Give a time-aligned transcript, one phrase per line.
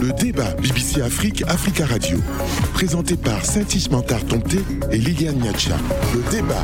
[0.00, 2.18] Le débat BBC Afrique, Africa Radio.
[2.74, 4.58] Présenté par Saint-Ismantar Tomté
[4.90, 5.76] et Liliane Niacha.
[6.14, 6.62] Le débat.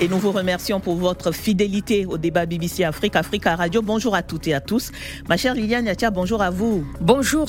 [0.00, 3.82] Et nous vous remercions pour votre fidélité au débat BBC Afrique, Africa Radio.
[3.82, 4.90] Bonjour à toutes et à tous.
[5.28, 6.84] Ma chère Liliane Niacha, bonjour à vous.
[7.00, 7.46] Bonjour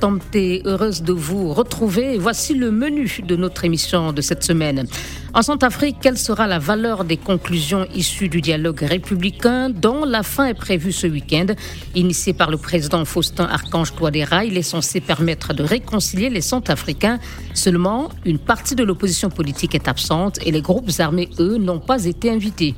[0.00, 2.18] Tomté, heureuse de vous retrouver.
[2.18, 4.86] Voici le menu de notre émission de cette semaine.
[5.34, 10.46] En Centrafrique, quelle sera la valeur des conclusions issues du dialogue républicain dont la fin
[10.46, 11.46] est prévue ce week-end?
[11.94, 17.18] Initié par le président Faustin Archange Touadéra, il est censé permettre de réconcilier les Centrafricains.
[17.52, 22.06] Seulement, une partie de l'opposition politique est absente et les groupes armés, eux, n'ont pas
[22.06, 22.74] été invités.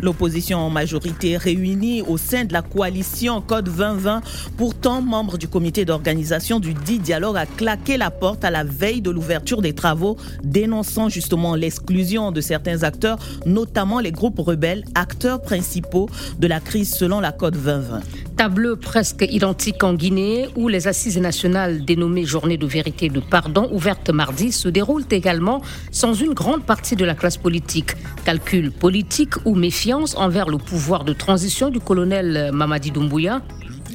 [0.00, 4.20] L'opposition en majorité réunie au sein de la coalition Code 2020,
[4.56, 9.00] pourtant membre du comité d'organisation du dit dialogue, a claqué la porte à la veille
[9.00, 15.40] de l'ouverture des travaux, dénonçant justement l'exclusion de certains acteurs, notamment les groupes rebelles, acteurs
[15.40, 16.08] principaux
[16.38, 18.00] de la crise selon la Code 2020.
[18.36, 23.20] Tableau presque identique en Guinée, où les assises nationales dénommées Journée de vérité et de
[23.20, 27.94] pardon, ouvertes mardi, se déroulent également sans une grande partie de la classe politique.
[28.26, 33.40] Calcul politique ou méfiance envers le pouvoir de transition du colonel Mamadi Doumbouya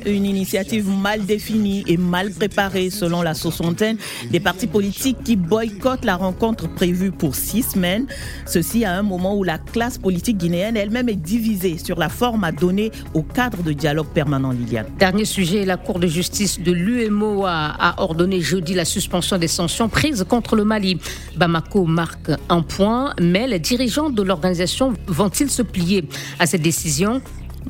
[0.06, 3.98] une initiative mal définie et mal préparée selon la soixantaine
[4.30, 8.08] des partis politiques qui boycottent la rencontre prévue pour six semaines.
[8.46, 12.44] Ceci à un moment où la classe politique guinéenne elle-même est divisée sur la forme
[12.44, 14.88] à donner au cadre de dialogue permanent, Liliane.
[14.98, 19.90] Dernier sujet, la Cour de justice de l'UMO a ordonné jeudi la suspension des sanctions
[19.90, 21.00] prises contre le Mali.
[21.38, 26.04] Bamako marque un point, mais les dirigeants de l'organisation vont-ils se plier
[26.40, 27.22] à cette décision?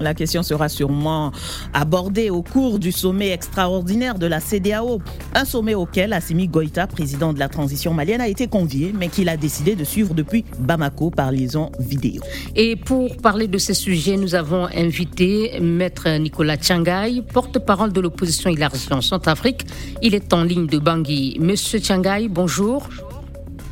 [0.02, 1.32] La question sera sûrement
[1.74, 5.02] abordée au cours du sommet extraordinaire de la CDAO,
[5.34, 9.30] un sommet auquel Assimi Goïta, président de la transition malienne, a été convié, mais qu'il
[9.30, 12.22] a décidé de suivre depuis Bamako par liaison vidéo.
[12.56, 18.50] Et pour parler de ces sujets, nous avons invité Maître Nicolas Tchangaï, porte-parole de l'opposition
[18.50, 19.66] élargie en Centrafrique.
[20.02, 21.38] Il est en ligne de Bangui.
[21.40, 22.88] Monsieur Tchangaï, bonjour.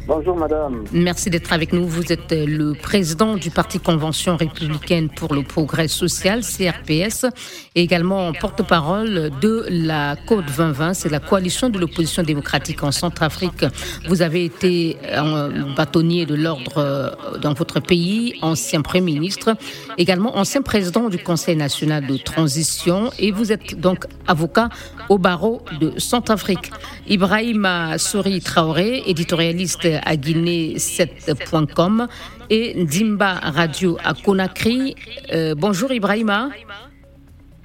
[0.10, 0.86] Bonjour madame.
[0.92, 1.86] Merci d'être avec nous.
[1.88, 7.28] Vous êtes le président du Parti Convention républicaine pour le progrès social, CRPS,
[7.76, 13.64] et également porte-parole de la Côte 2020, c'est la coalition de l'opposition démocratique en Centrafrique.
[14.08, 19.56] Vous avez été un bâtonnier de l'ordre euh, dans votre pays, ancien Premier ministre,
[20.00, 24.70] également ancien président du Conseil national de transition, et vous êtes donc avocat
[25.08, 26.72] au barreau de Centrafrique.
[27.08, 27.68] Ibrahim
[27.98, 32.08] Souri Traoré, éditorialiste à Guinée7.com
[32.50, 34.96] et Dimba Radio à Conakry.
[35.32, 36.50] Euh, bonjour Ibrahima.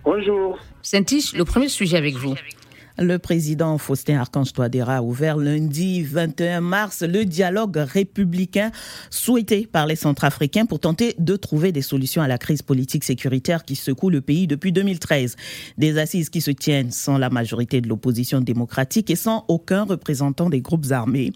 [0.04, 0.58] Bonjour.
[0.82, 1.00] saint
[1.34, 2.34] le premier sujet avec vous.
[2.96, 8.70] Le président Faustin Archange Touadéra a ouvert lundi 21 mars le dialogue républicain
[9.10, 13.64] souhaité par les Centrafricains pour tenter de trouver des solutions à la crise politique sécuritaire
[13.64, 15.34] qui secoue le pays depuis 2013.
[15.76, 20.48] Des assises qui se tiennent sans la majorité de l'opposition démocratique et sans aucun représentant
[20.48, 21.32] des groupes armés.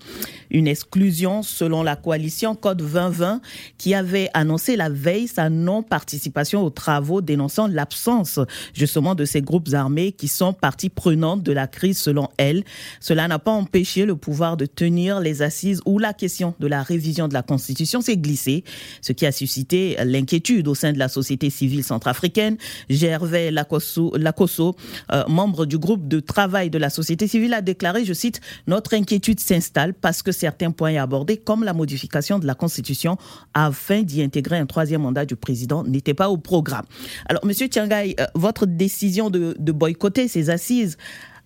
[0.52, 3.40] Une exclusion selon la coalition Code 2020
[3.78, 8.38] qui avait annoncé la veille sa non-participation aux travaux dénonçant l'absence
[8.75, 12.62] justement de ces groupes armés qui sont partie prenante de la crise selon elle.
[13.00, 16.82] Cela n'a pas empêché le pouvoir de tenir les assises où la question de la
[16.82, 18.64] révision de la Constitution s'est glissée,
[19.00, 22.58] ce qui a suscité l'inquiétude au sein de la société civile centrafricaine.
[22.91, 28.12] Gervais Lacosso, euh, membre du groupe de travail de la société civile, a déclaré, je
[28.12, 33.16] cite, Notre inquiétude s'installe parce que certains points abordés, comme la modification de la Constitution,
[33.54, 36.84] afin d'y intégrer un troisième mandat du président, n'étaient pas au programme.
[37.26, 40.98] Alors, Monsieur Tiangay, euh, votre décision de boycotter ces assises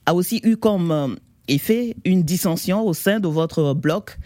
[0.06, 1.08] a aussi eu comme euh,
[1.48, 4.18] effet une dissension au sein de votre bloc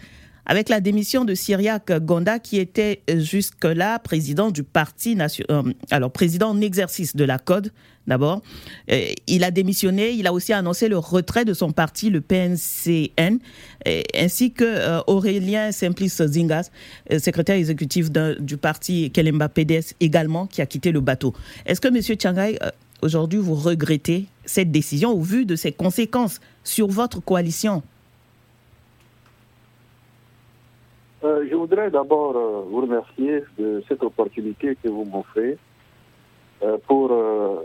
[0.49, 5.17] avec la démission de Syriac Gonda qui était jusque-là président du parti
[5.49, 7.71] euh, alors président en exercice de la CODE
[8.07, 8.41] d'abord.
[8.89, 13.39] Euh, il a démissionné, il a aussi annoncé le retrait de son parti, le PNCN,
[14.15, 16.71] ainsi que Aurélien Simplice Zingas,
[17.19, 21.33] secrétaire exécutif du parti Kelemba PDS également, qui a quitté le bateau.
[21.65, 22.01] Est-ce que M.
[22.01, 22.57] Tchangai
[23.01, 27.83] aujourd'hui vous regrettez cette décision au vu de ses conséquences sur votre coalition?
[31.23, 35.57] Euh, Je voudrais d'abord euh, vous remercier de cette opportunité que vous m'offrez
[36.63, 37.11] euh, pour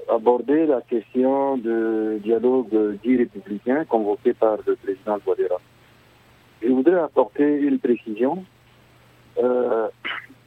[0.08, 5.61] aborder la question du dialogue dit républicain convoqué par le président Guadera.
[6.62, 8.44] Je voudrais apporter une précision.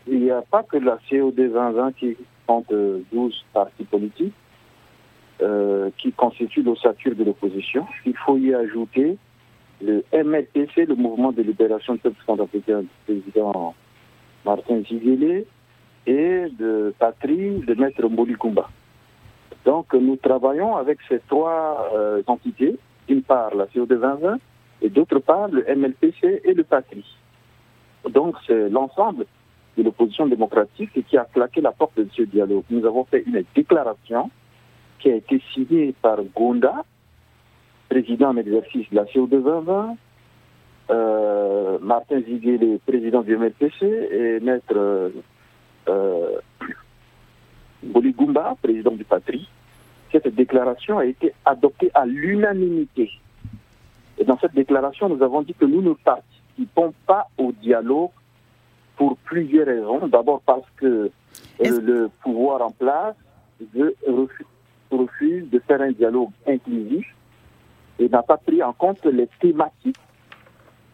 [0.07, 2.71] il n'y a pas que la COD 2020 qui compte
[3.11, 4.33] 12 partis politiques.
[5.41, 7.85] Euh, qui constitue l'ossature de l'opposition.
[8.05, 9.17] Il faut y ajouter
[9.81, 13.75] le MLPC, le Mouvement de libération du peuple centrafricain du président
[14.45, 15.45] Martin Ziguélé,
[16.07, 18.37] et de patrie de Maître Mboli
[19.65, 22.77] Donc nous travaillons avec ces trois euh, entités,
[23.09, 24.37] d'une part la COD 2020
[24.83, 27.03] et d'autre part le MLPC et le PATRI.
[28.09, 29.25] Donc c'est l'ensemble
[29.77, 32.63] de l'opposition démocratique qui a claqué la porte de ce dialogue.
[32.69, 34.31] Nous avons fait une déclaration
[34.99, 36.83] qui a été signée par Gonda,
[37.89, 39.97] président en exercice de la COD 2020,
[40.91, 45.11] euh, Martin Ziguele, président du MLPC, et maître
[45.87, 46.39] euh,
[47.83, 49.47] Boligumba, président du Patrie.
[50.11, 53.11] Cette déclaration a été adoptée à l'unanimité.
[54.17, 58.11] Et dans cette déclaration, nous avons dit que nous ne participons pas au dialogue
[58.95, 60.07] pour plusieurs raisons.
[60.07, 61.09] D'abord parce que euh,
[61.59, 63.15] le pouvoir en place
[63.73, 63.95] veut,
[64.91, 67.05] refuse de faire un dialogue inclusif
[67.99, 69.97] et n'a pas pris en compte les thématiques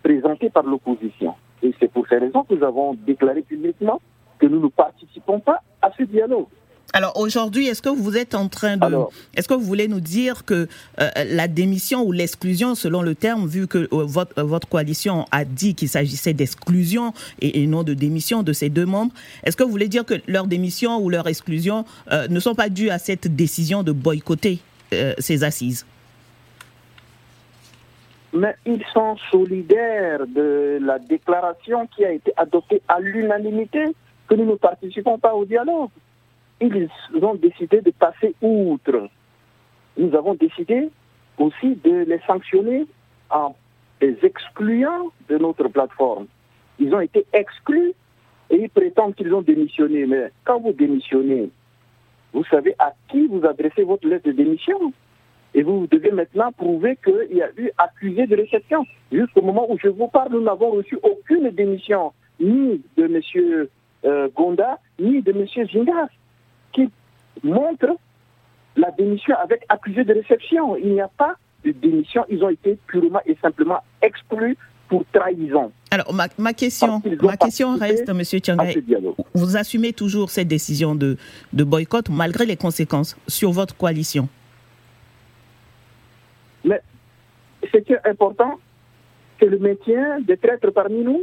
[0.04, 1.36] présentées par l'opposition.
[1.64, 4.02] Et c'est pour ces raisons que nous avons déclaré publiquement
[4.40, 6.48] que nous ne participons pas à ce dialogue.
[6.94, 8.98] Alors aujourd'hui, est-ce que vous êtes en train de,
[9.36, 10.68] est-ce que vous voulez nous dire que
[11.00, 15.26] euh, la démission ou l'exclusion, selon le terme, vu que euh, votre, euh, votre coalition
[15.32, 19.64] a dit qu'il s'agissait d'exclusion et, non de démission de ces deux membres, est-ce que
[19.64, 21.86] vous voulez dire que leur démission ou leur exclusion
[22.30, 24.60] ne sont pas dues à cette décision de boycotter
[25.20, 25.86] ces assises?
[28.34, 33.86] Mais ils sont solidaires de la déclaration qui a été adoptée à l'unanimité
[34.28, 35.90] que nous ne participons pas au dialogue
[36.62, 39.10] ils ont décidé de passer outre.
[39.98, 40.90] Nous avons décidé
[41.38, 42.86] aussi de les sanctionner
[43.30, 43.56] en
[44.02, 46.28] les excluant de notre plateforme.
[46.80, 47.94] Ils ont été exclus
[48.50, 50.06] et ils prétendent qu'ils ont démissionné.
[50.06, 51.50] Mais quand vous démissionnez,
[52.34, 54.94] vous savez à qui vous adressez votre lettre de démission.
[55.54, 58.86] Et vous devez maintenant prouver qu'il y a eu accusé de réception.
[59.12, 63.68] Jusqu'au moment où je vous parle, nous n'avons reçu aucune démission, ni de M.
[64.06, 65.46] Euh, Gonda, ni de M.
[65.68, 66.08] Zingas
[66.72, 66.90] qui
[67.44, 67.88] montre
[68.76, 70.76] la démission avec accusé de réception.
[70.78, 71.36] Il n'y a pas
[71.66, 74.58] de démission, ils ont été purement et simplement exclus
[74.88, 75.72] pour trahison.
[75.92, 78.22] Alors, ma, question, ma question reste, M.
[78.24, 78.84] Tiangay,
[79.34, 81.18] vous assumez toujours cette décision de,
[81.54, 84.28] de boycott malgré les conséquences sur votre coalition?
[86.66, 86.82] Mais
[87.72, 88.60] ce qui est important,
[89.40, 91.22] c'est le maintien des traîtres parmi nous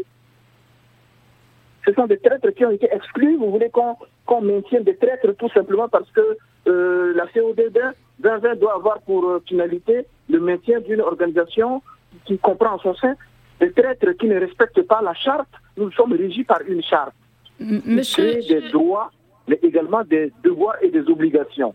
[1.88, 3.36] ce sont des traîtres qui ont été exclus.
[3.36, 6.36] Vous voulez qu'on maintienne des traîtres tout simplement parce que
[6.66, 7.72] euh, la COD
[8.18, 11.82] 2020 doit avoir pour euh, finalité le maintien d'une organisation
[12.26, 13.14] qui comprend en son sein
[13.60, 15.48] des traîtres qui ne respectent pas la charte.
[15.76, 17.14] Nous sommes régis par une charte.
[17.58, 18.34] Monsieur...
[18.40, 19.10] Qui des droits,
[19.48, 21.74] mais également des devoirs et des obligations.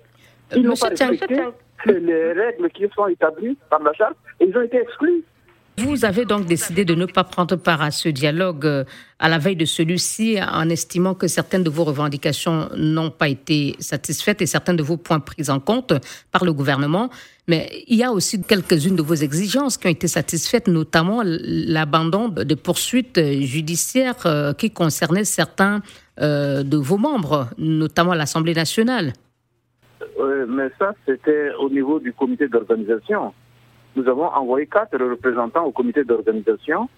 [0.55, 1.41] Ils n'ont pas respecté
[1.87, 5.23] les règles qui sont établies par la charte et ils ont été exclus.
[5.77, 8.83] Vous avez donc décidé de ne pas prendre part à ce dialogue euh,
[9.17, 13.75] à la veille de celui-ci en estimant que certaines de vos revendications n'ont pas été
[13.79, 15.93] satisfaites et certains de vos points pris en compte
[16.31, 17.09] par le gouvernement.
[17.47, 22.29] Mais il y a aussi quelques-unes de vos exigences qui ont été satisfaites, notamment l'abandon
[22.29, 25.81] des poursuites judiciaires euh, qui concernaient certains
[26.21, 29.13] euh, de vos membres, notamment l'Assemblée nationale.
[30.19, 33.33] Oui, mais ça, c'était au niveau du comité d'organisation
[33.95, 36.89] nous avons envoyé quatre représentants au comité d'organisation.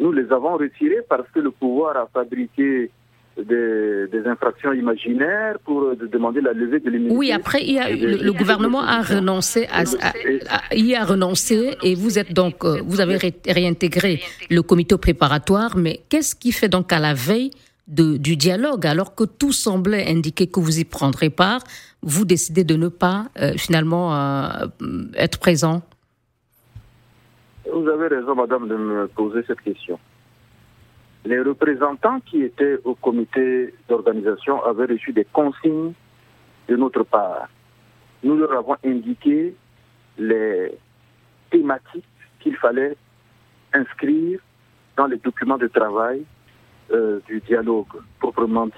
[0.00, 2.90] Nous les avons retirés parce que le pouvoir a fabriqué
[3.36, 7.16] des, infractions imaginaires pour demander la levée de l'immunité.
[7.16, 9.84] Oui, après, il le, gouvernement a renoncé à,
[10.74, 15.76] y a renoncé et vous êtes donc, euh, vous avez réintégré le comité préparatoire.
[15.76, 17.50] Mais qu'est-ce qui fait donc à la veille
[17.88, 21.62] de, du dialogue, alors que tout semblait indiquer que vous y prendrez part,
[22.02, 24.66] vous décidez de ne pas euh, finalement euh,
[25.16, 25.82] être présent?
[27.70, 29.98] Vous avez raison, madame, de me poser cette question.
[31.24, 35.92] Les représentants qui étaient au comité d'organisation avaient reçu des consignes
[36.68, 37.48] de notre part.
[38.24, 39.54] Nous leur avons indiqué
[40.18, 40.72] les
[41.50, 42.04] thématiques
[42.40, 42.96] qu'il fallait
[43.72, 44.40] inscrire
[44.96, 46.24] dans les documents de travail
[46.90, 47.86] euh, du dialogue
[48.18, 48.72] proprement dit.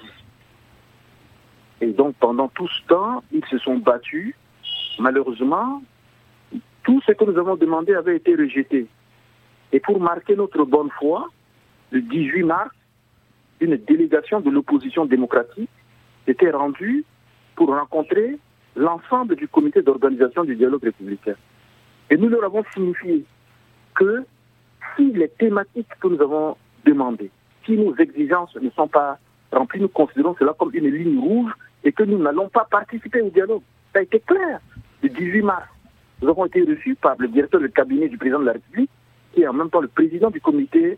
[1.81, 4.35] Et donc pendant tout ce temps, ils se sont battus.
[4.99, 5.81] Malheureusement,
[6.85, 8.87] tout ce que nous avons demandé avait été rejeté.
[9.73, 11.27] Et pour marquer notre bonne foi,
[11.91, 12.71] le 18 mars,
[13.59, 15.69] une délégation de l'opposition démocratique
[16.27, 17.03] était rendue
[17.55, 18.37] pour rencontrer
[18.75, 21.35] l'ensemble du comité d'organisation du dialogue républicain.
[22.09, 23.25] Et nous leur avons signifié
[23.95, 24.23] que
[24.95, 27.31] si les thématiques que nous avons demandées,
[27.65, 29.17] si nos exigences ne sont pas
[29.51, 31.51] remplies, nous considérons cela comme une ligne rouge
[31.83, 33.63] et que nous n'allons pas participer au dialogue.
[33.93, 34.59] Ça a été clair
[35.01, 35.67] le 18 mars
[36.21, 38.89] nous avons été reçus par le directeur du cabinet du président de la République,
[39.33, 40.97] qui est en même temps le président du comité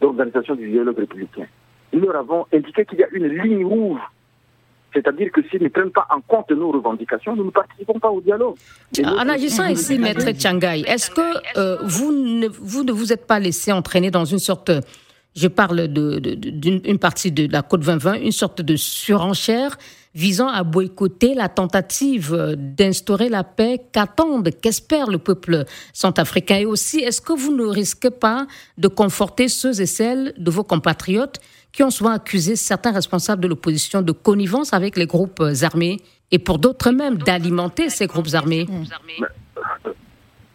[0.00, 1.46] d'organisation du dialogue républicain.
[1.92, 4.00] Nous leur avons indiqué qu'il y a une ligne rouge.
[4.92, 8.20] C'est-à-dire que s'ils ne prennent pas en compte nos revendications, nous ne participons pas au
[8.20, 8.56] dialogue.
[9.04, 13.38] En agissant ici, Maître Tchangaï, est-ce que euh, vous, ne, vous ne vous êtes pas
[13.38, 14.70] laissé entraîner dans une sorte,
[15.36, 19.76] je parle d'une de, partie de la Côte 2020, une sorte de surenchère
[20.14, 26.56] visant à boycotter la tentative d'instaurer la paix qu'attendent, qu'espère le peuple centrafricain.
[26.56, 28.46] Et aussi, est-ce que vous ne risquez pas
[28.78, 31.38] de conforter ceux et celles de vos compatriotes
[31.70, 35.98] qui ont souvent accusé certains responsables de l'opposition de connivence avec les groupes armés
[36.30, 38.66] et pour d'autres même d'alimenter ces groupes armés?
[39.86, 39.92] Euh,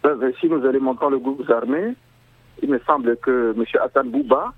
[0.06, 1.94] euh, Si nous alimentons les groupes armés,
[2.60, 3.64] il me semble que M.
[3.80, 4.52] Hassan Bouba,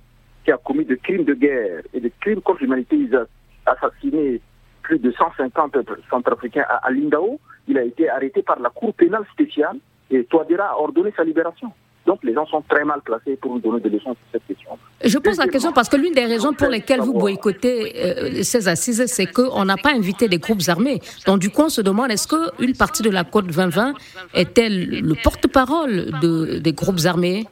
[0.44, 3.24] qui a commis des crimes de guerre et des crimes contre l'humanité, il a
[3.66, 4.40] assassiné
[4.82, 5.76] plus de 150
[6.10, 9.78] Centrafricains à Lindao, il a été arrêté par la Cour pénale spéciale
[10.10, 11.72] et Touadéra a ordonné sa libération.
[12.06, 14.70] Donc les gens sont très mal placés pour nous donner des leçons sur cette question.
[15.02, 18.68] Je pose la question parce que l'une des raisons pour lesquelles vous boycottez euh, ces
[18.68, 21.00] assises, c'est qu'on n'a pas invité des groupes armés.
[21.26, 23.94] Donc du coup, on se demande est-ce qu'une partie de la Côte 2020
[24.34, 27.46] est-elle le porte-parole de, des groupes armés?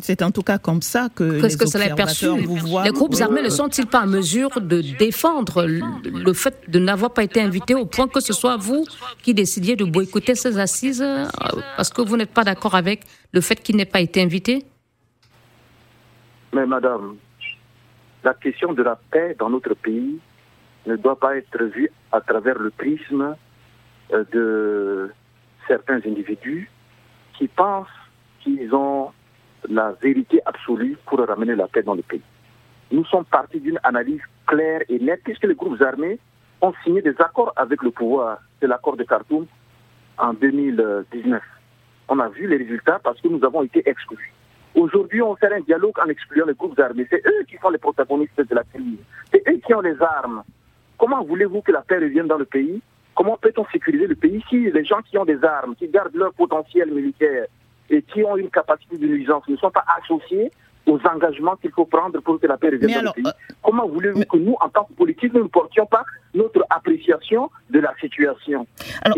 [0.00, 2.84] C'est en tout cas comme ça que, les que cela perçu vous voient.
[2.84, 7.22] Les groupes armés ne sont-ils pas en mesure de défendre le fait de n'avoir pas
[7.22, 8.84] été invités au point que ce soit vous
[9.22, 11.26] qui décidiez de boycotter ces assises euh,
[11.76, 14.64] parce que vous n'êtes pas d'accord avec le fait qu'il n'ait pas été invité?
[16.52, 17.16] Mais madame,
[18.22, 20.18] la question de la paix dans notre pays
[20.86, 23.36] ne doit pas être vue à travers le prisme
[24.12, 25.12] euh, de
[25.66, 26.70] certains individus
[27.38, 27.88] qui pensent
[28.42, 29.10] qu'ils ont
[29.68, 32.22] la vérité absolue pour ramener la paix dans le pays.
[32.90, 36.18] Nous sommes partis d'une analyse claire et nette, puisque les groupes armés
[36.60, 38.38] ont signé des accords avec le pouvoir.
[38.60, 39.46] C'est l'accord de Khartoum
[40.18, 41.42] en 2019.
[42.08, 44.32] On a vu les résultats parce que nous avons été exclus.
[44.74, 47.06] Aujourd'hui, on fait un dialogue en excluant les groupes armés.
[47.08, 48.98] C'est eux qui sont les protagonistes de la crise.
[49.32, 50.42] C'est eux qui ont les armes.
[50.98, 52.82] Comment voulez-vous que la paix revienne dans le pays?
[53.14, 56.32] Comment peut-on sécuriser le pays si les gens qui ont des armes, qui gardent leur
[56.34, 57.46] potentiel militaire,
[57.90, 60.50] et qui ont une capacité de nuisance ne sont pas associés
[60.86, 63.26] aux engagements qu'il faut prendre pour que la paix revienne dans le pays.
[63.26, 67.50] Euh, Comment voulez-vous que nous, en tant que politiques, nous ne portions pas notre appréciation
[67.70, 68.66] de la situation
[69.02, 69.16] Alors,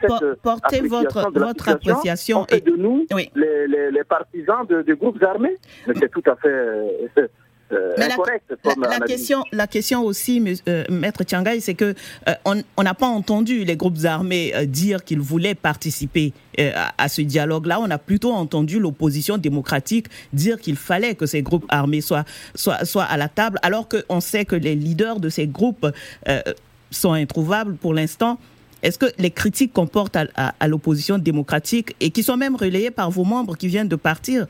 [0.00, 5.56] cette portez votre, votre appréciation et de nous, les, les, partisans de, des groupes armés.
[5.86, 7.30] Mais c'est tout à fait
[7.72, 11.94] euh, la, question, la question aussi, euh, Maître Tiangay, c'est que
[12.28, 12.34] euh,
[12.76, 17.78] on n'a pas entendu les groupes armés dire qu'ils voulaient participer à, ce dialogue-là.
[17.80, 22.84] On a plutôt entendu l'opposition démocratique dire qu'il fallait que ces groupes armés soient, soient,
[22.84, 25.86] soient à la table, alors qu'on sait que les leaders de ces groupes
[26.90, 28.38] sont introuvables pour l'instant.
[28.82, 33.10] Est-ce que les critiques qu'on porte à, l'opposition démocratique et qui sont même relayées par
[33.10, 34.46] vos membres qui viennent de partir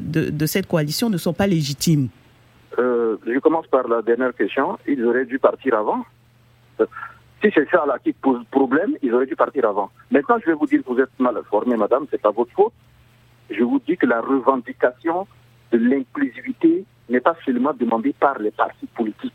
[0.00, 2.08] de, de cette coalition ne sont pas légitimes?
[2.78, 4.78] Euh, je commence par la dernière question.
[4.86, 6.04] Ils auraient dû partir avant.
[6.78, 9.90] Si c'est ça là qui pose problème, ils auraient dû partir avant.
[10.10, 12.72] Maintenant, je vais vous dire que vous êtes mal informé, madame, c'est pas votre faute.
[13.50, 15.26] Je vous dis que la revendication
[15.72, 19.34] de l'inclusivité n'est pas seulement demandée par les partis politiques.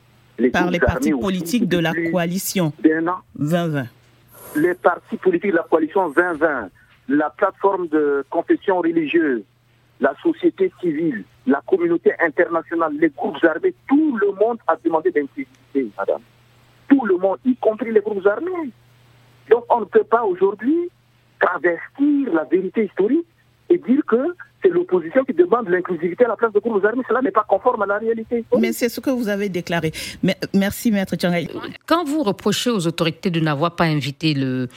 [0.52, 3.86] par les partis politiques de la coalition 2020.
[4.56, 6.70] Les partis politiques de la coalition 2020,
[7.10, 9.44] la plateforme de confession religieuse,
[10.04, 15.88] la société civile, la communauté internationale, les groupes armés, tout le monde a demandé d'inclusivité,
[15.98, 16.22] madame.
[16.90, 18.70] Tout le monde, y compris les groupes armés.
[19.50, 20.90] Donc on ne peut pas aujourd'hui
[21.40, 23.26] travestir la vérité historique
[23.70, 27.04] et dire que c'est l'opposition qui demande l'inclusivité à la place des groupes armés.
[27.08, 28.40] Cela n'est pas conforme à la réalité.
[28.40, 28.62] Historique.
[28.62, 29.94] Mais c'est ce que vous avez déclaré.
[30.54, 31.48] merci, Maître Tchangay.
[31.86, 34.68] Quand vous reprochez aux autorités de n'avoir pas invité le,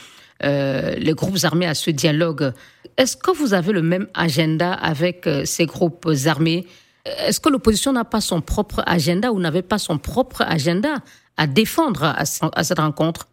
[0.43, 2.53] euh, les groupes armés à ce dialogue.
[2.97, 6.65] Est-ce que vous avez le même agenda avec euh, ces groupes armés?
[7.05, 10.95] Est-ce que l'opposition n'a pas son propre agenda ou n'avait pas son propre agenda
[11.37, 13.27] à défendre à, cette rencontre?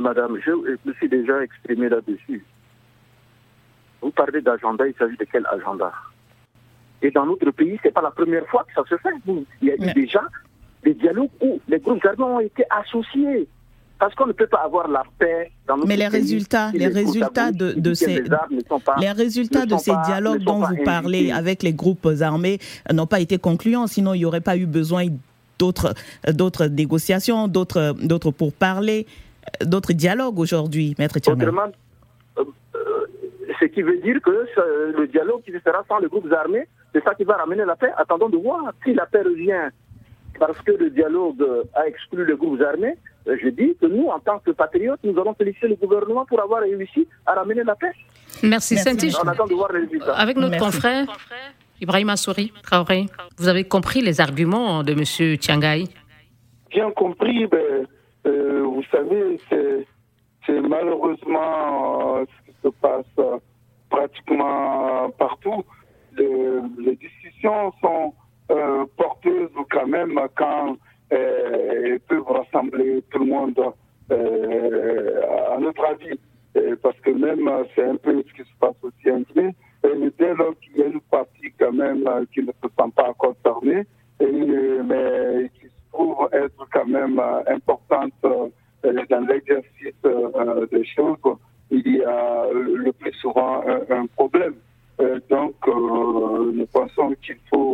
[0.00, 2.44] Madame, je me suis déjà exprimé là-dessus.
[4.00, 5.92] Vous parlez d'agenda, il s'agit de quel agenda?
[7.02, 9.14] Et dans notre pays, ce n'est pas la première fois que ça se fait.
[9.60, 10.22] Il y a eu déjà
[10.82, 13.48] des dialogues où les groupes armés ont été associés.
[14.02, 17.52] Parce qu'on ne peut pas avoir la paix dans notre Mais les résultats, les, résultats
[17.52, 18.20] de, de ces,
[18.98, 22.58] les résultats de ces dialogues dont vous parlez avec les groupes armés
[22.92, 23.86] n'ont pas été concluants.
[23.86, 25.06] Sinon, il n'y aurait pas eu besoin
[25.56, 25.94] d'autres,
[26.32, 29.06] d'autres négociations, d'autres, d'autres pourparlers,
[29.64, 31.70] d'autres dialogues aujourd'hui, Maître Autrement,
[32.38, 32.44] euh,
[32.74, 33.06] euh,
[33.60, 34.32] ce qui veut dire que
[34.98, 37.76] le dialogue qui se fera sans les groupes armés, c'est ça qui va ramener la
[37.76, 37.92] paix.
[37.96, 39.70] Attendons de voir si la paix revient
[40.40, 44.38] parce que le dialogue a exclu les groupes armés, je dis que nous, en tant
[44.38, 47.92] que patriotes, nous allons féliciter le gouvernement pour avoir réussi à ramener la paix.
[48.42, 49.14] Merci, Merci.
[49.22, 50.14] On attend de voir les résultats.
[50.14, 51.06] Avec notre confrère,
[51.80, 52.52] Ibrahim Assouri,
[53.38, 55.38] vous avez compris les arguments de M.
[55.38, 55.84] Tiangai
[56.70, 57.86] Bien compris, ben,
[58.24, 63.04] vous savez, c'est malheureusement ce qui se passe
[63.90, 65.64] pratiquement partout.
[66.16, 68.14] les discussions sont
[68.96, 70.76] porteuses quand même quand
[71.12, 73.58] elles peuvent rassembler tout le monde
[74.10, 76.18] à notre avis.
[76.82, 79.54] parce que même c'est un peu ce qui se passe aussi en Guinée.
[80.18, 83.84] Dès lors qu'il y a une partie quand même qui ne se sent pas concernée,
[84.20, 90.02] mais qui se trouve être quand même importante dans l'exercice
[90.70, 91.18] des choses,
[91.70, 94.54] il y a le plus souvent un, problème.
[95.30, 97.71] donc, nous pensons qu'il faut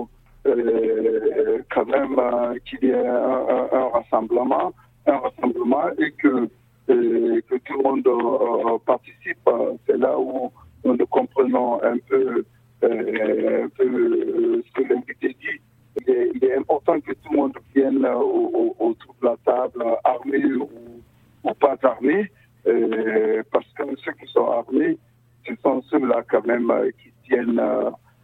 [2.21, 4.73] même qu'il y ait un, rassemblement,
[5.07, 6.49] un rassemblement et que,
[6.87, 9.49] que tout le monde participe.
[9.87, 10.51] C'est là où
[10.85, 12.45] nous comprenons un peu,
[12.83, 15.61] un peu ce que l'invité dit
[16.07, 21.77] il est, important que tout le monde vienne autour de la table, armé ou, pas
[21.83, 22.31] armé,
[22.67, 24.99] euh, parce que ceux qui sont armés,
[25.47, 26.71] ce sont ceux-là quand même
[27.03, 27.63] qui tiennent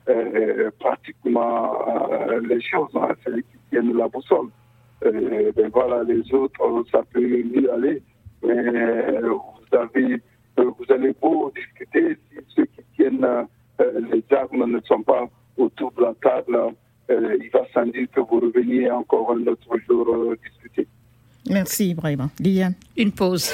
[0.08, 3.08] euh, pratiquement euh, les choses, hein,
[3.74, 4.48] tiennent la boussole.
[5.02, 8.02] ben voilà, les autres, ça peut mieux aller,
[8.42, 10.20] mais vous avez,
[10.56, 13.26] vous allez beau discuter si ceux qui tiennent
[14.12, 16.74] les armes ne sont pas autour de la table
[17.10, 20.86] euh, il va sans dire que vous reveniez encore un autre jour euh, discuter.
[21.50, 22.28] Merci Ibrahim.
[22.40, 22.74] Liliane.
[22.96, 23.52] Une pause.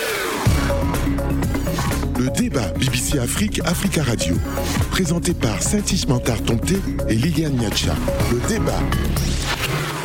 [2.18, 4.34] Le débat BBC Afrique, Africa Radio.
[4.92, 6.76] Présenté par Saint-Ismantar Tomté
[7.08, 7.94] et Liliane Niacha.
[8.30, 8.78] Le débat.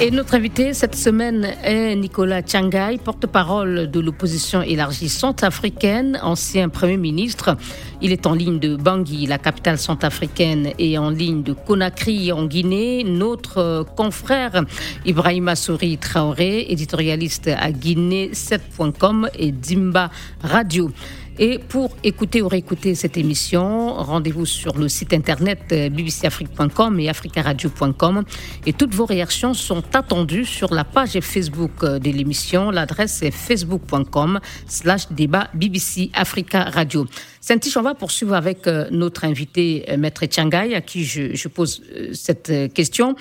[0.02, 6.98] Et notre invité cette semaine est Nicolas Tchangai, porte-parole de l'opposition élargie centrafricaine, ancien Premier
[6.98, 7.56] ministre.
[8.02, 12.46] Il est en ligne de Bangui, la capitale centrafricaine, et en ligne de Conakry, en
[12.46, 13.06] Guinée.
[13.06, 14.66] Notre confrère
[15.06, 20.12] Ibrahima Souri Traoré, éditorialiste à Guinée7.com et Dimba
[20.44, 20.92] Radio.
[21.38, 27.10] Et pour écouter ou réécouter cette émission, rendez-vous sur le site internet euh, bbcafrique.com et
[27.10, 28.24] africaradio.com.
[28.66, 32.72] Et toutes vos réactions sont attendues sur la page Facebook euh, de l'émission.
[32.72, 37.06] L'adresse est facebook.com slash débat BBC Africa Radio.
[37.42, 41.82] saint on va poursuivre avec euh, notre invité, Maître Tiangai, à qui je, pose
[42.14, 43.16] cette question.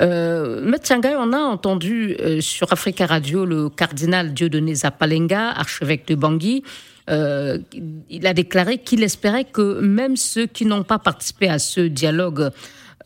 [0.00, 6.62] Maître Tiangai, on a entendu sur Africa Radio le cardinal Dieudonné Zapalenga, archevêque de Bangui,
[7.10, 7.58] euh,
[8.08, 12.50] il a déclaré qu'il espérait que même ceux qui n'ont pas participé à ce dialogue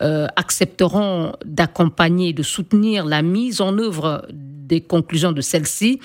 [0.01, 5.99] euh, accepteront d'accompagner, de soutenir la mise en œuvre des conclusions de celle-ci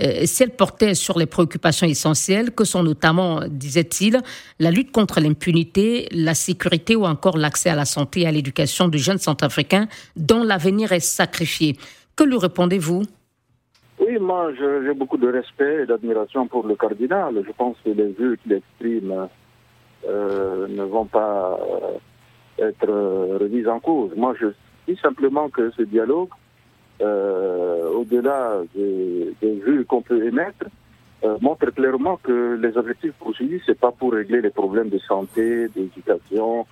[0.00, 4.20] euh, si elles portaient sur les préoccupations essentielles que sont notamment, disait-il,
[4.58, 8.88] la lutte contre l'impunité, la sécurité ou encore l'accès à la santé et à l'éducation
[8.88, 11.76] de jeunes centrafricains dont l'avenir est sacrifié.
[12.14, 13.04] Que lui répondez-vous?
[14.00, 17.42] Oui, moi, j'ai beaucoup de respect et d'admiration pour le cardinal.
[17.44, 19.28] Je pense que les vœux qu'il exprime
[20.06, 24.12] euh, ne vont pas euh, être remis en cause.
[24.16, 24.46] Moi, je
[24.86, 26.28] dis simplement que ce dialogue,
[27.00, 30.66] euh, au-delà des, des vues qu'on peut émettre,
[31.40, 36.64] montre clairement que les objectifs poursuivis, c'est pas pour régler les problèmes de santé, d'éducation,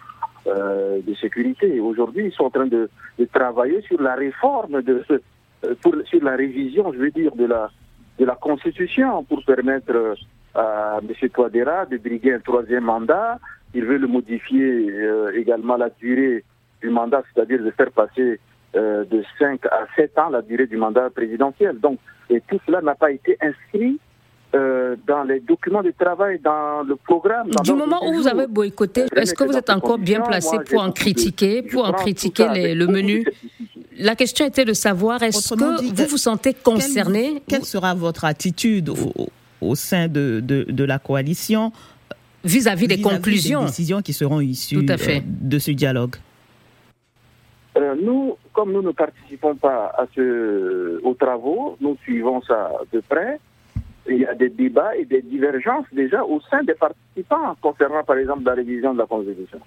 [0.46, 1.80] de sécurité.
[1.80, 2.88] Aujourd'hui, ils sont en train de,
[3.32, 5.18] travailler sur la réforme de ce euh,
[5.82, 7.70] pour, sur la révision, je veux dire, de la,
[8.18, 10.14] de la Constitution pour permettre euh,
[10.54, 11.28] à M.
[11.30, 13.38] Touadéra de briguer un troisième mandat.
[13.74, 16.44] Il veut le modifier euh, également la durée
[16.80, 18.40] du mandat, c'est-à-dire de faire passer
[18.74, 21.78] de 5 à 7 ans la durée du mandat présidentiel.
[21.78, 21.98] Donc,
[22.28, 23.98] et tout cela n'a pas été inscrit
[25.06, 27.50] dans les documents de travail, dans le programme.
[27.62, 30.92] du moment où vous avez boycotté, est-ce que vous êtes encore bien placé pour en
[30.92, 33.24] critiquer, pour en critiquer le menu
[33.98, 38.92] la question était de savoir est-ce que vous vous sentez concerné Quelle, sera votre attitude
[39.60, 41.72] au, sein de, de, la coalition
[42.44, 46.16] vis-à-vis des conclusions, des décisions qui seront issues euh, de ce dialogue
[47.76, 53.00] euh, Nous, comme nous ne participons pas à ce, aux travaux, nous suivons ça de
[53.00, 53.40] près.
[54.08, 58.18] Il y a des débats et des divergences déjà au sein des participants concernant par
[58.18, 59.60] exemple la révision de la Constitution.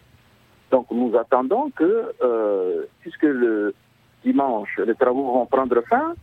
[0.71, 3.73] Donc nous attendons que, euh, puisque le,
[4.23, 6.13] dimanche, les travaux vont prendre fin.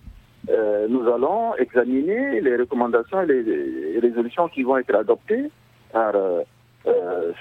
[0.49, 5.51] Euh, nous allons examiner les recommandations et les, résolutions qui vont être adoptées
[5.93, 6.43] par euh,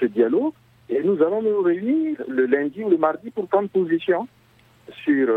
[0.00, 0.52] ce dialogue.
[0.88, 4.28] Et nous allons nous réunir le lundi ou le mardi pour prendre position
[5.04, 5.28] sur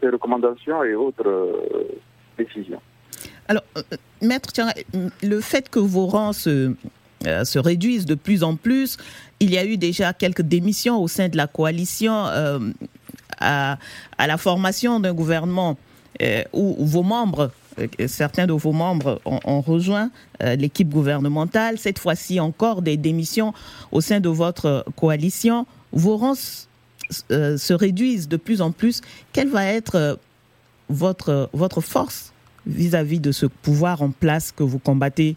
[0.00, 1.52] ces recommandations et autres
[2.38, 2.80] décisions.
[3.48, 3.64] Alors,
[4.22, 4.52] Maître,
[5.22, 6.74] le fait que vos rangs se,
[7.24, 8.96] se, réduisent de plus en plus,
[9.40, 12.26] il y a eu déjà quelques démissions au sein de la coalition
[13.40, 13.78] à,
[14.18, 15.76] la formation d'un gouvernement
[16.22, 17.50] euh, où, vos membres
[18.08, 21.78] certains de vos membres ont, rejoint l'équipe gouvernementale.
[21.78, 23.54] Cette fois-ci encore, des démissions
[23.90, 25.66] au sein de votre coalition.
[25.92, 26.34] Vos rangs
[27.08, 29.00] se réduisent de plus en plus.
[29.32, 30.18] Quelle va être
[30.90, 32.32] votre, votre force
[32.66, 35.36] vis-à-vis de ce pouvoir en place que vous combattez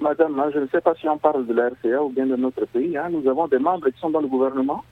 [0.00, 2.66] Madame, je ne sais pas si on parle de la RCA ou bien de notre
[2.66, 2.96] pays.
[2.96, 3.08] Hein.
[3.10, 4.84] Nous avons des membres qui sont dans le gouvernement.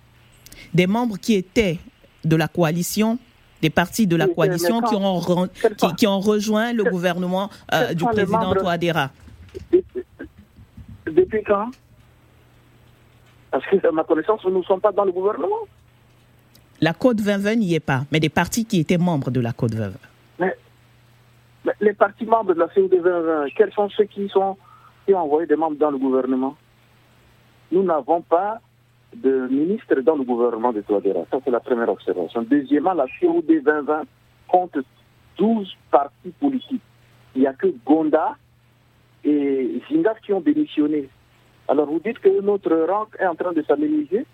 [0.73, 1.79] Des membres qui étaient
[2.25, 3.19] de la coalition
[3.65, 5.49] des partis de la coalition qui ont,
[5.97, 9.11] qui, ont rejoint le gouvernement euh, du président Touadéra.
[11.07, 11.71] Depuis quand?
[13.51, 15.61] Parce que, à ma connaissance, nous ne sommes pas dans le gouvernement.
[16.83, 19.71] La Côte 2020 n'y est pas, mais des partis qui étaient membres de la Côte
[19.71, 19.93] 2020.
[21.81, 24.57] Les partis membres de la COD 2020, quels sont ceux qui, ont
[25.13, 26.57] envoyé des membres dans le gouvernement?
[27.73, 28.61] Nous n'avons pas
[29.15, 31.21] de ministre dans le gouvernement de Touadéra.
[31.31, 32.43] Ça, c'est la première observation.
[32.43, 34.03] Deuxièmement, la COD 2020
[34.49, 34.79] compte
[35.39, 36.83] 12 partis politiques.
[37.35, 38.37] Il n'y a que Gonda
[39.25, 41.09] et Zingaf qui ont démissionné.
[41.67, 44.27] Alors vous dites que notre rang est en train de s'amélioriser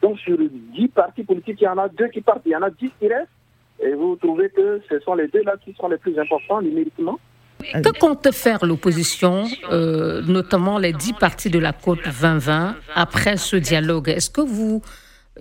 [0.00, 2.62] donc sur 10 partis politiques, il y en a deux qui partent, il y en
[2.62, 3.28] a 10 qui restent.
[3.80, 7.18] Et vous trouvez que ce sont les deux là qui sont les plus importants numériquement
[7.60, 13.56] que compte faire l'opposition, euh, notamment les dix partis de la Côte 2020, après ce
[13.56, 14.08] dialogue?
[14.08, 14.82] Est-ce que vous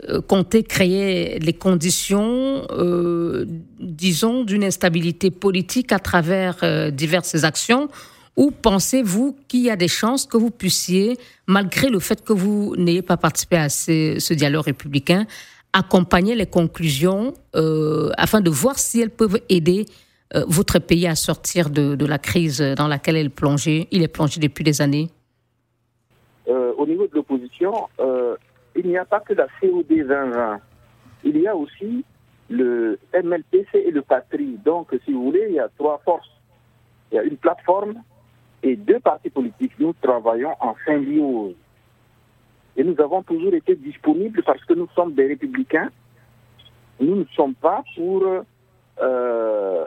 [0.09, 3.45] euh, comptez créer les conditions, euh,
[3.79, 7.89] disons, d'une instabilité politique à travers diverses actions?
[8.35, 12.75] Ou pensez-vous qu'il y a des chances que vous puissiez, malgré le fait que vous
[12.77, 15.25] n'ayez pas participé à ce, dialogue républicain,
[15.77, 19.85] accompagner les conclusions euh, afin de voir si elles peuvent aider
[20.35, 24.07] euh, votre pays à sortir de, la crise dans laquelle il est plongé, il est
[24.07, 25.07] plongé depuis des années
[26.47, 27.73] euh, Au niveau de l'opposition,
[28.75, 30.59] il n'y a pas que la COD 2020.
[31.23, 32.03] Il y a aussi
[32.49, 34.59] le MLPC et le PATRI.
[34.63, 36.29] Donc, si vous voulez, il y a trois forces.
[37.11, 37.95] Il y a une plateforme
[38.63, 41.55] et deux partis politiques, nous travaillons en symbiose.
[42.77, 45.89] Et nous avons toujours été disponibles parce que nous sommes des républicains.
[46.99, 48.23] Nous ne sommes pas pour
[49.01, 49.85] euh,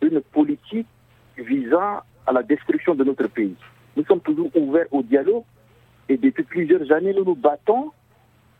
[0.00, 0.88] une politique
[1.36, 3.54] visant à la destruction de notre pays.
[3.94, 5.44] Nous sommes toujours ouverts au dialogue
[6.08, 7.92] et depuis plusieurs années, nous nous battons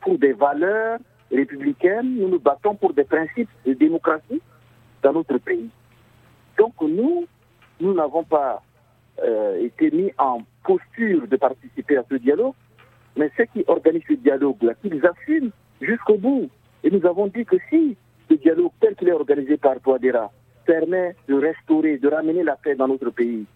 [0.00, 0.98] pour des valeurs
[1.30, 4.40] républicaines, nous nous battons pour des principes de démocratie
[5.02, 5.68] dans notre pays.
[6.58, 7.26] Donc nous,
[7.80, 8.62] nous n'avons pas
[9.22, 12.54] euh, été mis en posture de participer à ce dialogue,
[13.16, 15.50] mais ceux qui organisent ce dialogue-là, qu'ils assument
[15.80, 16.48] jusqu'au bout.
[16.84, 17.96] Et nous avons dit que si
[18.28, 20.30] ce dialogue tel qu'il est organisé par Touadéra
[20.64, 23.46] permet de restaurer, de ramener la paix dans notre pays,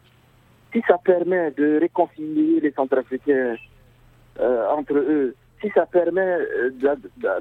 [0.73, 3.57] si ça permet de réconcilier les Centrafricains
[4.39, 6.71] euh, entre eux, si ça permet euh,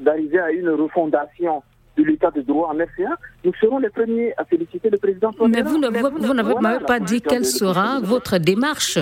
[0.01, 1.63] d'arriver à une refondation
[1.99, 5.31] de l'état de droit en RCA, nous serons les premiers à féliciter le président.
[5.47, 8.99] Mais vous, n'avez pas dit quelle sera votre démarche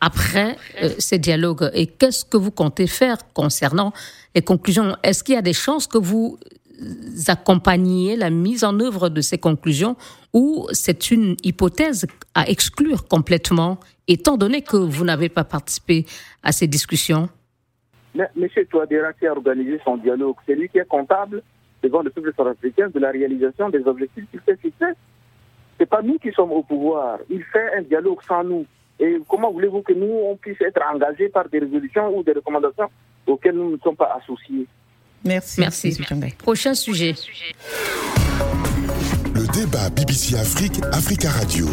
[0.00, 3.92] après euh, ces dialogues et qu'est-ce que vous comptez faire concernant
[4.34, 4.96] les conclusions?
[5.02, 6.38] Est-ce qu'il y a des chances que vous
[7.28, 9.96] accompagniez la mise en œuvre de ces conclusions
[10.32, 13.78] ou c'est une hypothèse à exclure complètement,
[14.08, 16.06] étant donné que vous n'avez pas participé
[16.42, 17.28] à ces discussions?
[18.14, 21.42] Mais, Monsieur Touadéra qui a organisé son dialogue, c'est lui qui est comptable
[21.82, 24.94] devant le peuple sud-africain de la réalisation des objectifs qu'il s'est fixés.
[25.78, 27.18] Ce n'est pas nous qui sommes au pouvoir.
[27.28, 28.66] Il fait un dialogue sans nous.
[29.00, 32.88] Et comment voulez-vous que nous, on puisse être engagés par des résolutions ou des recommandations
[33.26, 34.66] auxquelles nous ne sommes pas associés?
[35.24, 35.60] Merci.
[35.60, 35.98] Merci.
[36.38, 37.14] Prochain sujet.
[39.34, 41.66] Le débat BBC Afrique, Africa Radio.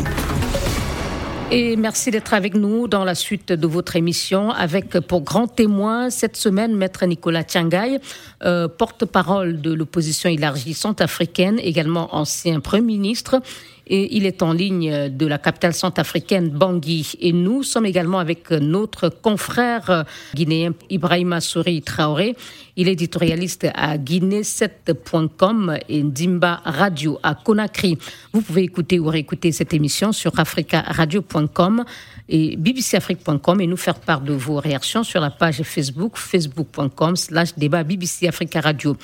[1.51, 6.11] Et merci d'être avec nous dans la suite de votre émission avec pour grand témoin
[6.11, 7.99] cette semaine Maître Nicolas Tiangay,
[8.43, 13.41] euh, porte-parole de l'opposition élargie centrafricaine, également ancien Premier ministre
[13.89, 17.13] et il est en ligne de la capitale centrafricaine Bangui.
[17.19, 22.35] Et nous sommes également avec notre confrère guinéen Ibrahima Souri Traoré.
[22.75, 27.97] Il est éditorialiste à guinée7.com et Dimba Radio à Conakry.
[28.31, 31.83] Vous pouvez écouter ou réécouter cette émission sur africaradio.com
[32.29, 37.55] et bbcafrique.com et nous faire part de vos réactions sur la page Facebook facebook.com slash
[37.57, 38.95] débat BBC Africa Radio.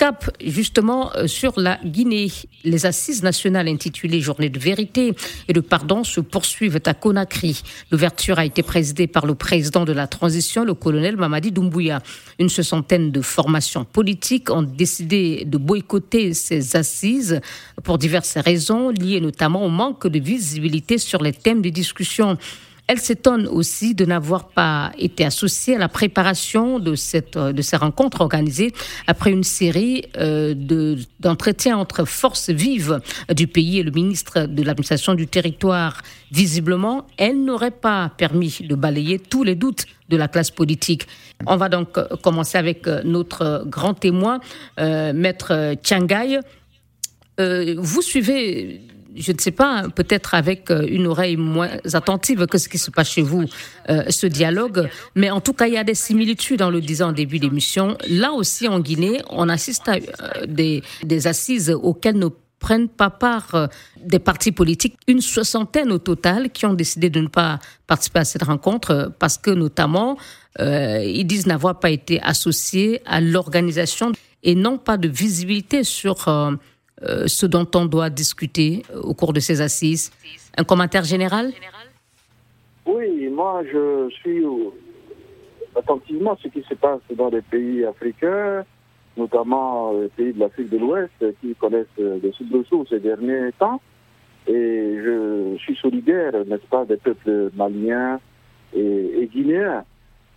[0.00, 2.32] Cap justement euh, sur la Guinée.
[2.64, 5.12] Les assises nationales intitulées Journée de vérité
[5.46, 7.60] et de pardon se poursuivent à Conakry.
[7.90, 12.00] L'ouverture a été présidée par le président de la transition, le colonel Mamadi Doumbouya.
[12.38, 17.38] Une soixantaine de formations politiques ont décidé de boycotter ces assises
[17.84, 22.38] pour diverses raisons liées notamment au manque de visibilité sur les thèmes de discussion.
[22.90, 27.76] Elle s'étonne aussi de n'avoir pas été associée à la préparation de, cette, de ces
[27.76, 28.72] rencontres organisées
[29.06, 30.56] après une série euh,
[31.20, 32.98] d'entretiens entre forces vives
[33.32, 36.02] du pays et le ministre de l'administration du territoire.
[36.32, 41.06] Visiblement, elle n'aurait pas permis de balayer tous les doutes de la classe politique.
[41.46, 44.40] On va donc commencer avec notre grand témoin,
[44.80, 46.40] euh, Maître Tiangai.
[47.38, 48.80] Euh, vous suivez
[49.16, 52.90] je ne sais pas, peut-être avec euh, une oreille moins attentive que ce qui se
[52.90, 53.44] passe chez vous,
[53.88, 54.88] euh, ce dialogue.
[55.14, 57.96] Mais en tout cas, il y a des similitudes, en le disant en début d'émission.
[58.08, 63.08] Là aussi, en Guinée, on assiste à euh, des, des assises auxquelles ne prennent pas
[63.08, 63.70] part
[64.04, 68.24] des partis politiques, une soixantaine au total, qui ont décidé de ne pas participer à
[68.26, 70.18] cette rencontre parce que notamment,
[70.58, 76.52] ils disent n'avoir pas été associés à l'organisation et n'ont pas de visibilité sur euh,
[77.02, 80.12] ce dont on doit discuter euh, au cours de ces assises
[80.56, 81.52] Un commentaire général?
[82.86, 84.44] Oui, moi je suis
[85.76, 88.64] attentivement ce qui se passe dans les pays africains,
[89.16, 93.80] notamment les pays de l'Afrique de l'Ouest qui connaissent des soubresauts ces derniers temps.
[94.46, 98.18] Et je suis solidaire, n'est-ce pas, des peuples maliens
[98.74, 99.84] et, guinéens.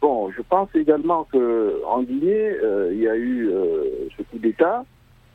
[0.02, 3.49] Bon, je pense également qu'en Guinée, euh, il y a eu
[4.15, 4.84] ce coup d'État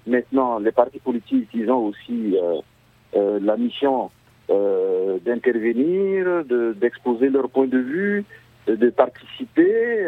[0.09, 2.61] Maintenant, les partis politiques, ils ont aussi euh,
[3.15, 4.11] euh, la mission
[4.49, 6.45] euh, d'intervenir,
[6.77, 8.25] d'exposer leur point de vue,
[8.67, 10.07] de participer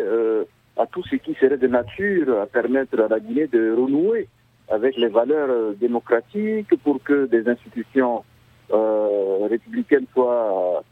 [0.76, 4.28] à tout ce qui serait de nature à permettre à la Guinée de renouer
[4.68, 8.22] avec les valeurs démocratiques pour que des institutions
[8.70, 10.82] républicaines soient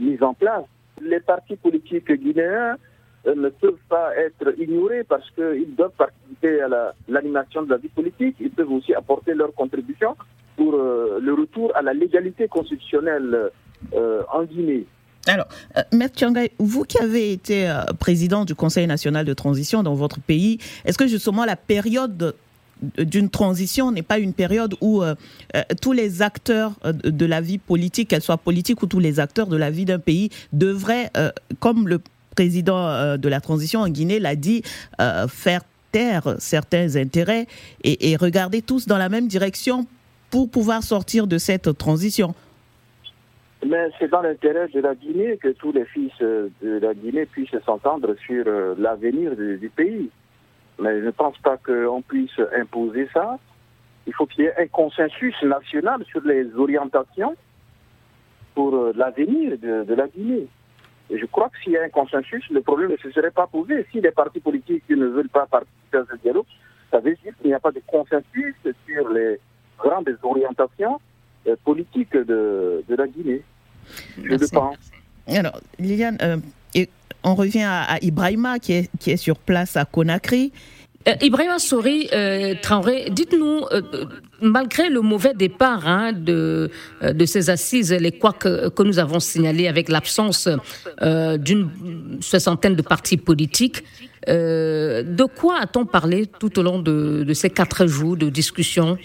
[0.00, 0.64] mises en place.
[1.00, 2.76] Les partis politiques guinéens
[3.26, 8.36] ne peuvent pas être ignorés parce qu'ils doivent participer à l'animation de la vie politique.
[8.40, 10.16] Ils peuvent aussi apporter leur contribution
[10.56, 13.50] pour euh, le retour à la légalité constitutionnelle
[13.94, 14.86] euh, en Guinée.
[15.26, 19.94] Alors, euh, Maître Tiangay, vous qui avez été président du Conseil national de transition dans
[19.94, 22.34] votre pays, est-ce que justement la période
[22.98, 25.02] d'une transition n'est pas une période où
[25.80, 29.56] tous les acteurs de la vie politique, qu'elle soit politique ou tous les acteurs de
[29.56, 31.10] la vie d'un pays, devraient,
[31.60, 32.00] comme le
[32.34, 34.62] président euh, de la transition en Guinée l'a dit,
[35.00, 37.46] euh, faire taire certains intérêts
[37.84, 39.86] et, regarder tous dans la même direction
[40.30, 42.34] pour pouvoir sortir de cette transition.
[43.64, 47.56] Mais c'est dans l'intérêt de la Guinée que tous les fils de la Guinée puissent
[47.64, 50.10] s'entendre sur euh, l'avenir du, pays.
[50.80, 53.38] Mais je ne pense pas qu'on puisse imposer ça.
[54.08, 57.36] Il faut qu'il y ait un consensus national sur les orientations
[58.56, 60.48] pour l'avenir de la Guinée.
[61.10, 63.86] Je crois que s'il y a un consensus, le problème ne se serait pas posé.
[63.92, 66.46] Si les partis politiques ne veulent pas participer à ce dialogue,
[66.90, 68.54] ça veut dire qu'il n'y a pas de consensus
[68.86, 69.38] sur les
[69.78, 71.00] grandes orientations
[71.46, 73.42] euh, politiques de, de, la Guinée.
[74.16, 74.78] Je le pense.
[75.26, 76.36] Alors, Liliane, euh,
[77.22, 80.52] on revient à, à Ibrahima qui est, qui est sur place à Conakry.
[81.06, 83.82] Euh, Ibrahim Sori, euh, Traoré, dites-nous, euh,
[84.40, 86.70] malgré le mauvais départ hein, de,
[87.02, 90.48] de ces assises, les couacs que, nous avons signalés avec l'absence
[91.00, 93.82] d'une soixantaine de partis politiques,
[94.26, 98.96] de quoi a-t-on parlé tout au long de, ces quatre jours de discussion?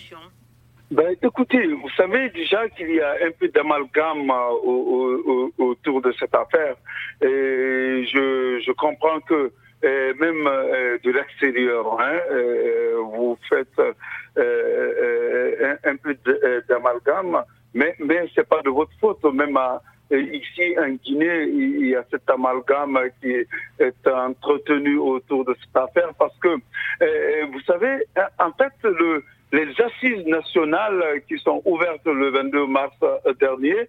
[0.91, 4.31] Ben, écoutez, vous savez déjà qu'il y a un peu d'amalgame
[5.57, 6.75] autour de cette affaire.
[7.21, 9.51] Et je, je comprends que
[9.83, 11.99] même euh, de l'extérieur.
[11.99, 13.79] Hein, euh, vous faites
[14.37, 16.15] euh, un, peu
[16.67, 19.23] d'amalgame, mais, mais c'est pas de votre faute.
[19.33, 19.57] Même
[20.11, 26.13] ici en Guinée, il y a cet amalgame qui est entretenu autour de cette affaire
[26.17, 26.55] parce que,
[27.51, 28.03] vous savez,
[28.39, 32.95] en fait, le, les assises nationales qui sont ouvertes le 22 mars
[33.39, 33.87] dernier,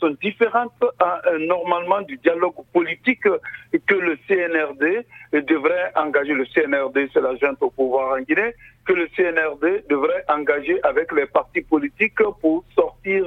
[0.00, 5.06] sont différentes euh, normalement du dialogue politique que le CNRD
[5.46, 6.34] devrait engager.
[6.34, 8.54] Le CNRD, c'est la junte au pouvoir en Guinée,
[8.86, 13.24] que le CNRD devrait engager avec les partis politiques pour sortir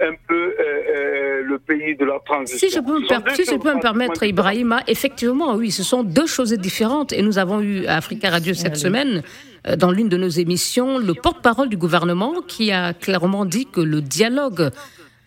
[0.00, 2.68] un peu euh, euh, le pays de la transition.
[2.68, 6.26] Si je peux, me, si je peux me permettre, Ibrahima, effectivement, oui, ce sont deux
[6.26, 7.12] choses différentes.
[7.12, 9.22] Et nous avons eu à Africa Radio cette semaine
[9.78, 14.00] dans l'une de nos émissions, le porte-parole du gouvernement qui a clairement dit que le
[14.00, 14.72] dialogue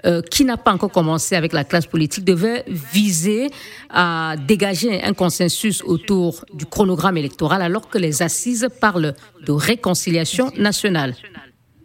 [0.05, 3.49] euh, qui n'a pas encore commencé avec la classe politique, devait viser
[3.89, 10.51] à dégager un consensus autour du chronogramme électoral, alors que les assises parlent de réconciliation
[10.57, 11.13] nationale.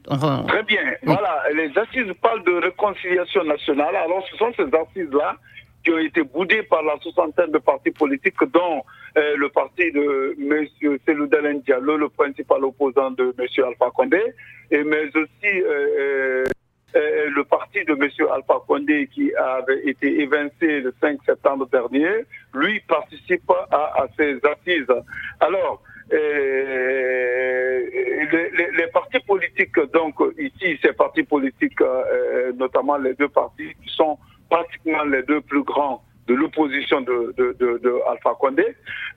[0.05, 0.83] Très bien.
[1.05, 3.95] Voilà, les assises parlent de réconciliation nationale.
[3.95, 5.37] Alors, ce sont ces assises-là
[5.85, 8.83] qui ont été boudées par la soixantaine de partis politiques, dont
[9.17, 10.99] euh, le parti de M.
[11.07, 13.65] Seloudalen Diallo, le principal opposant de M.
[13.67, 14.23] Alpha Condé,
[14.71, 16.45] et mais aussi euh,
[16.95, 18.09] le parti de M.
[18.33, 22.25] Alpha Condé qui avait été évincé le 5 septembre dernier,
[22.55, 24.93] lui participe à, ces assises.
[25.41, 25.83] Alors,
[28.77, 31.81] les, partis politiques, donc ici, ces partis politiques,
[32.57, 34.19] notamment les deux partis qui sont
[34.51, 38.67] pratiquement les deux plus grands de l'opposition de, de, Alpha Condé.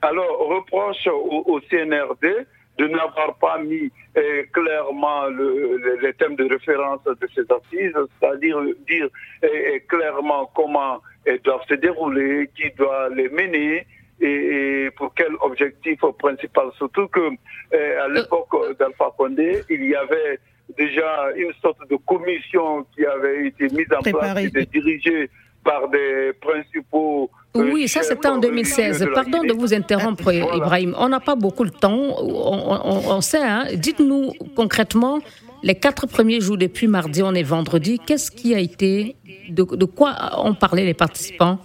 [0.02, 2.46] Alors, reproche au, CNRD
[2.78, 9.08] de n'avoir pas mis eh, clairement les thèmes de référence de ces assises, c'est-à-dire dire
[9.42, 13.86] eh, eh, clairement comment elles doivent se dérouler, qui doit les mener
[14.20, 16.70] et, pour quel objectif principal.
[16.76, 17.30] Surtout que
[17.72, 20.38] à l'époque d'Alpha Condé, il y avait
[20.76, 25.30] déjà une sorte de commission qui avait été mise en place et dirigée
[25.64, 29.06] par des principaux euh, oui, ça c'était en 2016.
[29.14, 30.94] Pardon de vous interrompre, Ibrahim.
[30.98, 31.96] On n'a pas beaucoup de temps.
[32.18, 33.66] On, sait, hein.
[33.74, 35.20] dites-nous concrètement,
[35.62, 39.14] les quatre premiers jours depuis mardi, on est vendredi, qu'est-ce qui a été,
[39.48, 41.58] de, quoi ont parlé les participants?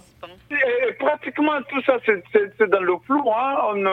[1.00, 3.24] Pratiquement tout ça, c'est dans le flou.
[3.36, 3.56] Hein.
[3.70, 3.84] On,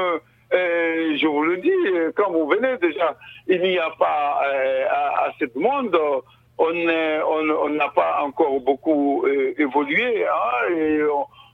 [0.53, 1.71] euh, je vous le dis,
[2.15, 3.15] quand vous venez déjà,
[3.47, 4.85] il n'y a pas euh,
[5.27, 5.97] assez de monde
[6.57, 10.25] on n'a pas encore beaucoup euh, évolué.
[10.25, 11.07] Hein,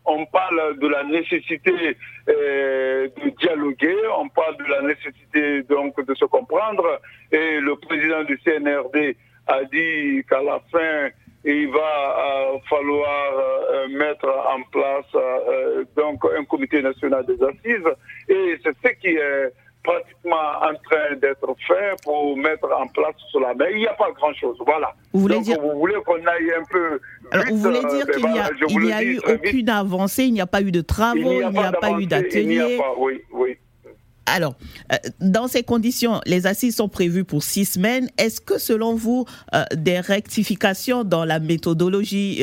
[0.05, 1.97] on, parle de la nécessité
[2.29, 6.99] euh, de dialoguer, on parle de la nécessité donc de se comprendre.
[7.31, 9.15] Et le président du CNRD
[9.47, 11.09] a dit qu'à la fin,
[11.45, 17.89] il va euh, falloir mettre en place donc un comité national des assises.
[18.29, 19.51] Et c'est ce qui est
[19.83, 23.53] pratiquement en train d'être fait pour mettre en place cela.
[23.57, 24.57] Mais il n'y a pas grand-chose.
[24.65, 24.93] Voilà.
[25.11, 25.59] Vous voulez dire...
[25.61, 26.99] vous voulez qu'on aille un peu.
[27.31, 30.33] Alors, vous voulez dire euh, qu'il n'y a, il y a eu aucune avancée, il
[30.33, 32.79] n'y a pas eu de travaux, il n'y a, pas, eu d'atelier.
[32.97, 33.57] Oui, oui.
[34.25, 34.55] Alors,
[34.91, 38.07] euh, dans ces conditions, les assises sont prévues pour six semaines.
[38.17, 42.39] Est-ce que, selon vous, euh, des rectifications dans la méthodologie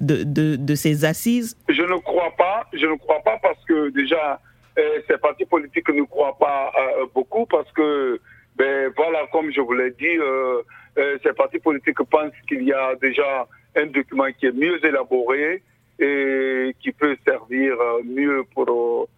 [0.00, 1.56] de, de, de, ces assises?
[1.68, 2.66] Je ne crois pas.
[2.72, 4.40] Je ne crois pas parce que déjà,
[4.76, 8.20] ces partis politiques ne croient pas euh, beaucoup parce que,
[8.56, 10.62] ben voilà, comme je vous l'ai dit, euh,
[10.98, 15.62] euh, ces partis politiques pensent qu'il y a déjà un document qui est mieux élaboré
[15.98, 19.08] et qui peut servir mieux pour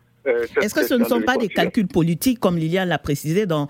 [0.60, 3.68] est-ce que ce ne sont pas des calculs politiques, comme Liliane l'a précisé dans,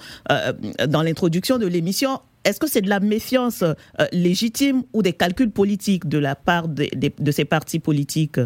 [0.87, 2.21] dans l'introduction de l'émission?
[2.45, 3.63] Est-ce que c'est de la méfiance
[4.11, 8.41] légitime ou des calculs politiques de la part de, de ces partis politiques?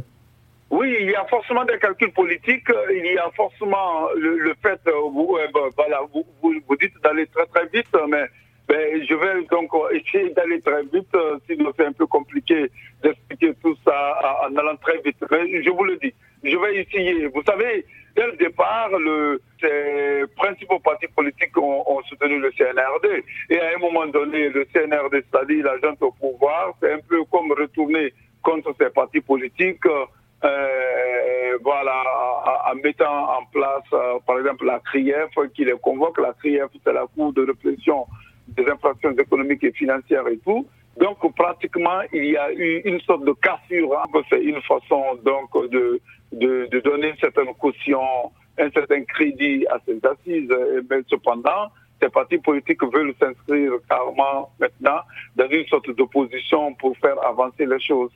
[0.71, 4.93] Oui, il y a forcément des calculs politiques, il y a forcément le, fait, euh,
[5.13, 5.37] vous,
[5.77, 8.27] voilà, vous, dites d'aller très très vite, mais
[8.71, 12.71] je vais donc essayer d'aller très vite, euh, sinon c'est un peu compliqué
[13.03, 15.17] d'expliquer tout ça en allant très vite.
[15.31, 17.27] Mais je vous le dis, je vais essayer.
[17.27, 23.25] Vous savez, dès le départ, le, ces principaux partis politiques ont, soutenu le CNRD.
[23.51, 27.53] Et à un moment donné, le CNRD, c'est-à-dire l'agent au pouvoir, c'est un peu comme
[27.53, 29.85] retourner contre ces partis politiques.
[30.43, 32.03] Euh, voilà,
[32.71, 36.19] en, mettant en place, euh, par exemple, la CRIEF qui les convoque.
[36.19, 38.07] La CRIEF, c'est la Cour de répression
[38.49, 40.67] des infractions économiques et financières et tout.
[40.97, 43.99] Donc, pratiquement, il y a eu une sorte de cassure.
[43.99, 44.21] Hein.
[44.31, 46.01] C'est une façon, donc, de,
[46.33, 48.01] de, de, donner une certaine caution,
[48.59, 50.51] un certain crédit à ces assises.
[50.91, 51.69] Mais cependant,
[52.01, 55.01] ces partis politiques veulent s'inscrire carrément maintenant
[55.37, 58.11] dans une sorte d'opposition pour faire avancer les choses.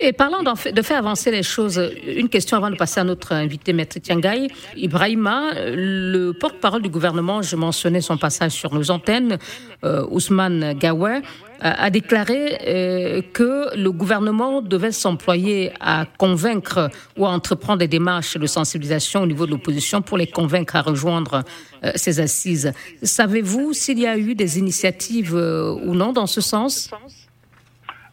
[0.00, 3.72] Et parlant de faire avancer les choses, une question avant de passer à notre invité,
[3.72, 4.48] Maître Tiangaï.
[4.76, 9.38] Ibrahima, le porte-parole du gouvernement, je mentionnais son passage sur nos antennes,
[9.84, 11.20] euh, Ousmane Gaoué,
[11.60, 18.36] a déclaré euh, que le gouvernement devait s'employer à convaincre ou à entreprendre des démarches
[18.36, 21.44] de sensibilisation au niveau de l'opposition pour les convaincre à rejoindre
[21.84, 22.72] euh, ces assises.
[23.04, 26.90] Savez-vous s'il y a eu des initiatives ou non dans ce sens?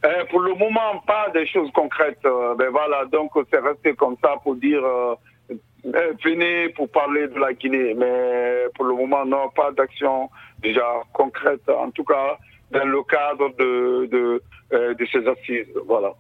[0.05, 2.25] Euh, pour le moment, pas des choses concrètes.
[2.25, 5.15] Euh, ben voilà, donc c'est resté comme ça pour dire euh,
[6.23, 7.93] venez pour parler de la Guinée.
[7.95, 10.29] Mais pour le moment, non, pas d'action
[10.61, 12.37] déjà concrète, en tout cas
[12.71, 14.43] dans le cadre de, de,
[14.93, 15.73] de ces assises.
[15.87, 16.13] Voilà.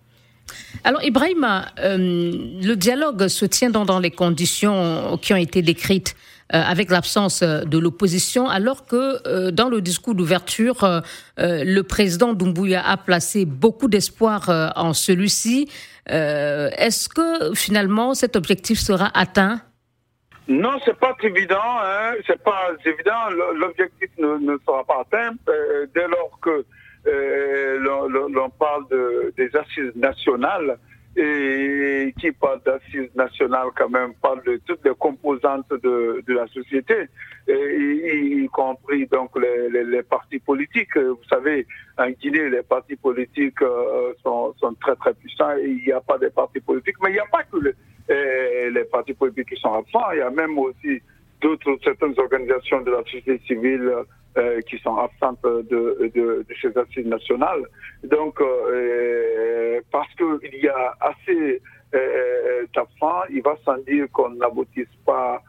[0.83, 1.45] Alors Ibrahim,
[1.77, 6.15] le dialogue se tient dans, les conditions qui ont été décrites.
[6.55, 11.03] Euh, avec l'absence euh, de l'opposition, alors que euh, dans le discours d'ouverture,
[11.37, 15.69] le président Doumbouya a placé beaucoup d'espoir en celui-ci.
[16.07, 19.61] Est-ce que finalement cet objectif sera atteint?
[20.47, 21.57] Non, c'est pas évident.
[21.83, 22.13] Hein.
[22.25, 23.29] C'est pas évident.
[23.55, 25.35] L'objectif ne, sera pas atteint
[25.93, 26.65] dès lors que
[27.79, 30.77] l'on parle de, des assises nationales
[31.15, 37.07] et qui parle d'assises nationales quand même, parle de toutes les composantes de, la société,
[37.47, 40.95] y, compris donc les, partis politiques.
[40.97, 41.65] Vous savez,
[41.97, 46.29] en Guinée, les partis politiques euh, sont, très très puissants il n'y a pas de
[46.29, 50.11] partis politiques, mais il n'y a pas que les, les partis politiques qui sont absents,
[50.13, 51.01] il y a même aussi
[51.41, 53.91] d'autres certaines organisations de la société civile
[54.37, 57.63] euh, qui sont absentes de, de, de, ces assises nationales.
[58.03, 61.61] Donc, euh, parce qu'il y a assez
[61.95, 65.41] euh, d'absents, il va sans dire qu'on n'aboutisse pas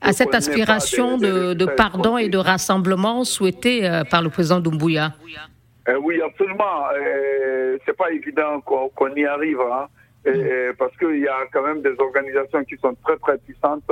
[0.00, 5.14] à cette aspiration de, de, pardon et de rassemblement souhaitée par le président Doumbouya
[6.02, 6.88] Oui, absolument.
[7.86, 9.86] c'est pas évident qu'on y arrive, hein.
[10.26, 13.88] et, parce qu'il y a quand même des organisations qui sont très très puissantes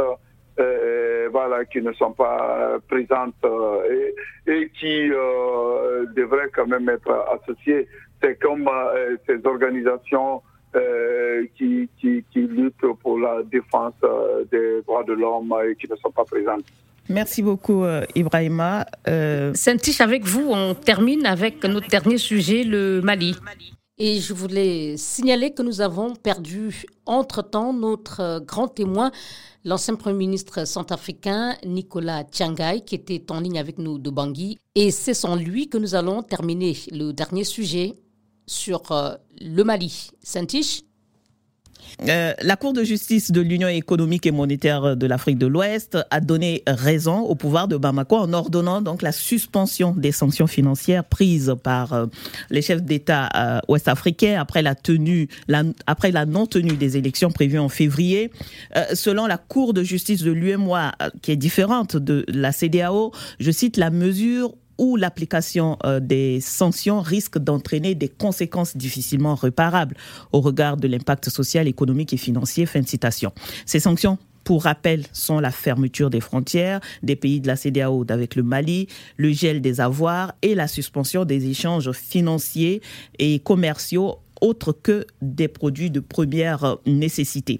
[0.58, 4.12] euh, voilà, qui ne sont pas présentes euh,
[4.46, 7.86] et, et, qui euh, devraient quand même être associées.
[8.22, 10.42] C'est comme euh, ces organisations
[11.56, 13.94] qui, qui, qui, luttent pour la défense
[14.52, 16.66] des droits de l'homme et qui ne sont pas présentes.
[17.08, 17.82] Merci beaucoup,
[18.14, 18.84] Ibrahima.
[19.08, 19.54] Euh...
[20.00, 23.34] avec vous, on termine avec notre dernier sujet, le Mali.
[23.98, 29.10] Et je voulais signaler que nous avons perdu entre-temps notre grand témoin,
[29.64, 34.58] l'ancien Premier ministre centrafricain Nicolas Tiangai, qui était en ligne avec nous de Bangui.
[34.74, 37.94] Et c'est sans lui que nous allons terminer le dernier sujet
[38.46, 40.10] sur euh, le Mali.
[40.22, 40.82] Saint-Tiche
[42.08, 46.20] euh, la Cour de justice de l'Union économique et monétaire de l'Afrique de l'Ouest a
[46.20, 51.54] donné raison au pouvoir de Bamako en ordonnant donc la suspension des sanctions financières prises
[51.62, 52.06] par euh,
[52.50, 55.28] les chefs d'État euh, ouest-africains après la tenue,
[55.86, 58.30] après la non-tenue des élections prévues en février.
[58.94, 63.76] selon la Cour de justice de l'UMOA, qui est différente de la CDAO, je cite
[63.76, 69.96] la mesure où l'application euh, des sanctions risque d'entraîner des conséquences difficilement réparables
[70.32, 72.66] au regard de l'impact social, économique et financier.
[72.66, 73.32] Fin citation.
[73.64, 78.36] Ces sanctions pour rappel, sont la fermeture des frontières des pays de la CDAO avec
[78.36, 82.80] le Mali, le gel des avoirs et la suspension des échanges financiers
[83.18, 87.58] et commerciaux autres que des produits de première nécessité.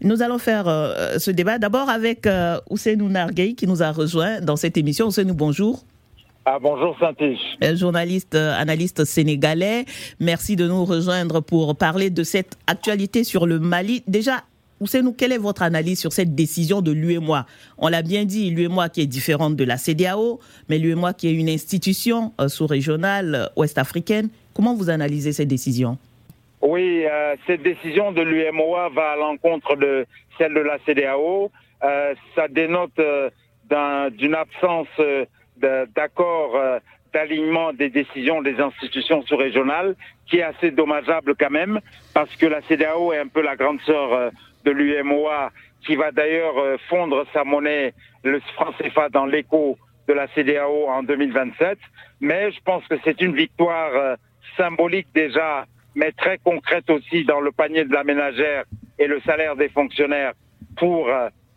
[0.00, 3.10] Nous allons faire euh, ce débat d'abord avec euh, Ousseinou
[3.56, 5.08] qui nous a rejoint dans cette émission.
[5.08, 5.84] Ousseinou, bonjour.
[6.44, 7.38] Ah, bonjour Santiche.
[7.62, 9.84] Euh, journaliste, euh, analyste sénégalais,
[10.18, 14.02] merci de nous rejoindre pour parler de cette actualité sur le Mali.
[14.08, 14.42] Déjà,
[14.80, 17.46] nous quelle est votre analyse sur cette décision de l'UEMOA?
[17.78, 21.32] On l'a bien dit, l'UEMOA qui est différente de la CDAO, mais l'UEMOA qui est
[21.32, 24.28] une institution euh, sous-régionale ouest-africaine.
[24.52, 25.96] Comment vous analysez cette décision
[26.60, 27.04] Oui,
[27.46, 30.06] cette décision de l'UEMOA va à l'encontre de
[30.38, 31.52] celle de la CDAO.
[32.34, 33.00] ça dénote
[34.18, 34.88] d'une absence
[35.94, 36.78] d'accord euh,
[37.12, 39.94] d'alignement des décisions des institutions sous-régionales,
[40.26, 41.80] qui est assez dommageable quand même,
[42.14, 44.30] parce que la CDAO est un peu la grande sœur euh,
[44.64, 45.50] de l'UMOA,
[45.84, 47.92] qui va d'ailleurs euh, fondre sa monnaie,
[48.24, 49.76] le franc CFA, dans l'écho
[50.08, 51.78] de la CDAO en 2027.
[52.20, 54.16] Mais je pense que c'est une victoire
[54.56, 58.64] symbolique déjà, mais très concrète aussi dans le panier de la ménagère
[58.98, 60.32] et le salaire des fonctionnaires
[60.76, 61.08] pour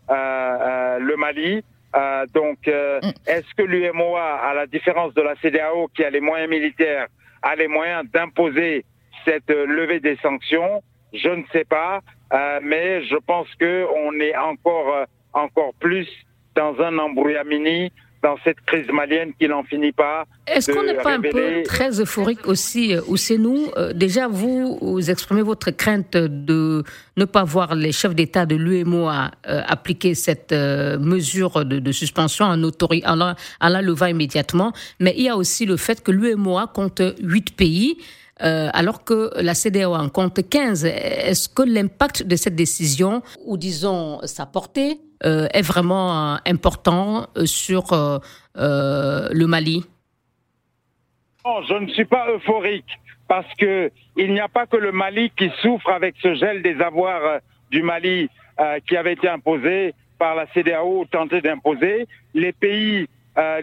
[0.09, 1.63] le Mali.
[1.95, 6.19] Euh, donc, euh, est-ce que l'UMOA, à la différence de la CDAO qui a les
[6.19, 7.07] moyens militaires,
[7.41, 8.85] a les moyens d'imposer
[9.23, 10.83] cette euh, levée des sanctions?
[11.13, 12.01] Je ne sais pas,
[12.61, 16.09] mais je pense que on est encore plus
[16.55, 17.93] dans un embrouillamini
[18.25, 20.25] dans cette crise malienne qui n'en finit pas.
[20.47, 25.11] Est-ce qu'on n'est pas un peu très euphorique aussi, ou c'est nous Déjà, vous, vous
[25.11, 26.83] exprimez votre crainte de
[27.17, 32.45] ne pas voir les chefs d'État de l'UMOA euh, appliquer cette euh, mesure de, suspension
[32.45, 34.73] en, en, la, en la levant immédiatement.
[34.99, 37.97] Mais il y a aussi le fait que l'UMOA compte huit pays.
[38.43, 40.85] Euh, alors que la CDAO en compte 15.
[40.85, 47.27] Est-ce que l'impact de cette décision, ou disons sa portée, euh, est vraiment euh, important
[47.45, 47.91] sur
[48.55, 49.85] le Mali?
[51.45, 55.31] Non, je ne suis pas euphorique parce que il n'y a pas que le Mali
[55.37, 57.39] qui souffre avec ce gel des avoirs
[57.71, 58.29] du Mali
[58.87, 62.07] qui avait été imposé par la CDAO tenté d'imposer.
[62.33, 63.07] Les pays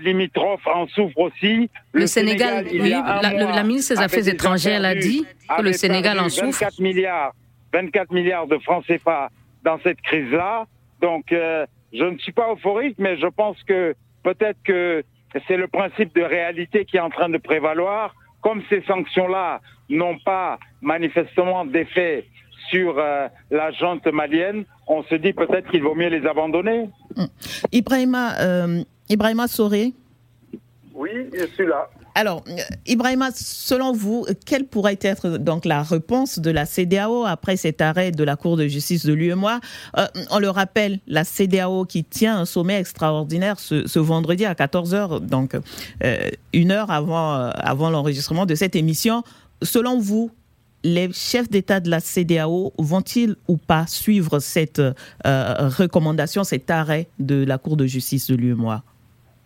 [0.01, 1.71] limitrophes en souffrent aussi.
[1.93, 5.25] Le, Sénégal, oui, la, ministre des Affaires étrangères l'a dit
[5.57, 6.61] que le Sénégal en souffre.
[6.61, 7.33] 24 milliards,
[7.73, 9.31] 24 milliards de francs CFA
[9.65, 10.67] dans cette crise-là.
[11.01, 15.03] Donc, euh, je ne suis pas euphorique, mais je pense que peut-être que
[15.47, 18.15] c'est le principe de réalité qui est en train de prévaloir.
[18.41, 22.27] Comme ces sanctions-là n'ont pas manifestement d'effet
[22.71, 26.89] sur euh, la junte malienne, on se dit peut-être qu'il vaut mieux les abandonner.
[27.73, 28.83] Ibrahima, euh,
[29.13, 29.93] Ibrahima Soré
[30.95, 31.91] Oui, je suis là.
[32.15, 32.43] Alors,
[32.87, 38.11] Ibrahima, selon vous, quelle pourrait être donc la réponse de la CDAO après cet arrêt
[38.11, 39.61] de la Cour de justice de l'UEMOA?
[39.99, 45.21] Euh, On le rappelle, la CDAO qui tient un sommet extraordinaire ce, vendredi à 14h,
[45.21, 45.57] donc
[46.05, 49.25] euh, une heure avant, euh, avant l'enregistrement de cette émission.
[49.63, 50.31] Selon vous,
[50.85, 54.83] les chefs d'État de la CDAO vont-ils ou pas suivre cette
[55.25, 58.83] recommandation, cet arrêt de la Cour de justice de l'UEMOA?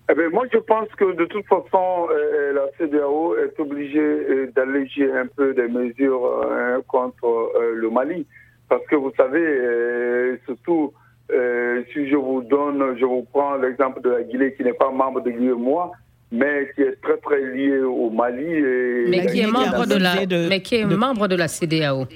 [0.08, 3.98] Eh bien, moi, je pense que de toute façon, euh, euh, la CDAO est obligée
[3.98, 8.24] euh, d'alléger un peu des mesures hein, contre le Mali.
[8.68, 10.92] Parce que vous savez, surtout,
[11.30, 15.20] si je vous donne, je vous prends l'exemple de la Guinée qui n'est pas membre
[15.22, 15.92] de l'UEMOA,
[16.32, 18.44] mais qui est très très lié au Mali.
[18.44, 22.06] Et mais, qui est membre de la, mais qui est membre de la CDAO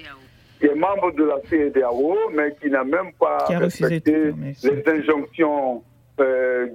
[0.60, 4.32] qui est membre de la CDAO, mais qui n'a même pas respecté
[4.62, 5.89] les injonctions euh,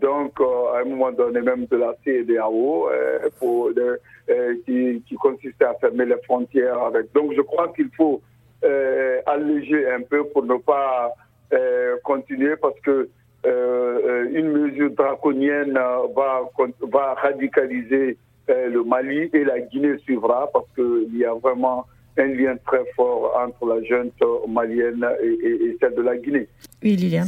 [0.02, 3.72] donc, euh, à un moment donné, même de la CEDAO, euh, pour,
[4.66, 7.14] qui, qui consistait à fermer les frontières avec.
[7.14, 8.22] Donc, je crois qu'il faut
[9.28, 11.14] alléger un peu pour ne pas
[12.04, 13.08] continuer parce que
[13.44, 16.50] une mesure draconienne va,
[16.92, 18.18] va radicaliser
[18.48, 21.86] le Mali et la Guinée suivra parce qu'il y a vraiment
[22.18, 24.14] un lien très fort entre la junte
[24.48, 26.48] malienne et, celle de la Guinée.
[26.86, 27.28] Oui, Liliane.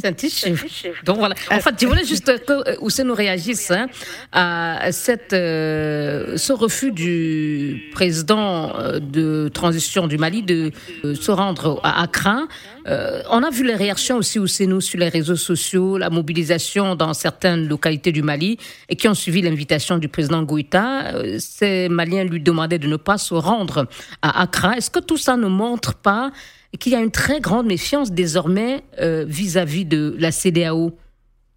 [1.03, 1.33] Donc voilà.
[1.51, 3.87] En fait, je voulais juste que euh, nous réagisse hein,
[4.31, 10.71] à cette, euh, ce refus du président euh, de transition du Mali de
[11.03, 12.43] se rendre à Accra.
[12.85, 17.15] on a vu les réactions aussi au nous sur les réseaux sociaux, la mobilisation dans
[17.15, 21.13] certaines localités du Mali et qui ont suivi l'invitation du président Goïta.
[21.39, 23.87] Ces Maliens lui demandaient de ne pas se rendre
[24.21, 26.31] à Accra est-ce que tout ça ne montre pas
[26.80, 30.91] qu'il y a une très grande méfiance désormais euh, vis-à-vis de la CDAO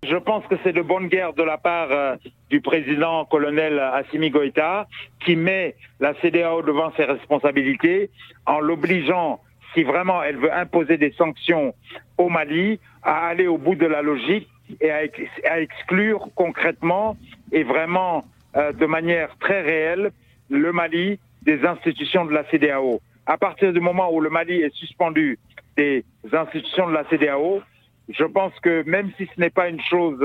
[0.09, 2.17] je pense que c'est de bonne guerre de la part euh,
[2.49, 4.89] du président colonel Assimi Goïta
[5.23, 8.11] qui met la CDAO devant ses responsabilités
[8.47, 9.41] en l'obligeant,
[9.75, 11.75] si vraiment elle veut imposer des sanctions
[12.17, 14.49] au Mali, à aller au bout de la logique
[14.81, 17.19] et à, exclure concrètement
[17.53, 18.25] et vraiment
[18.57, 20.13] euh, de manière très réelle
[20.49, 24.74] le Mali des institutions de la CDAO à partir du moment où le Mali est
[24.74, 25.39] suspendu
[25.76, 27.62] des institutions de la CDAO,
[28.09, 30.20] je pense que même si ce n'est pas une chose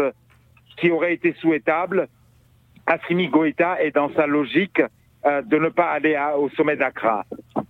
[0.77, 2.07] qui aurait été souhaitable,
[2.87, 4.81] Assimi Goïta est dans sa logique
[5.25, 7.25] euh, de ne pas aller au sommet d'Accra.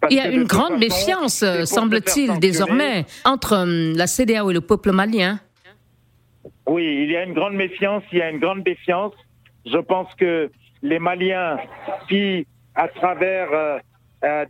[0.10, 4.94] Il y a une grande méfiance, semble-t-il, désormais, entre hum, la CDAO et le peuple
[4.94, 5.40] malien.
[6.66, 9.14] Oui, il y a une grande méfiance, il y a une grande défiance.
[9.66, 10.50] Je pense que
[10.82, 11.58] les Maliens,
[12.08, 13.80] qui, à travers euh, euh,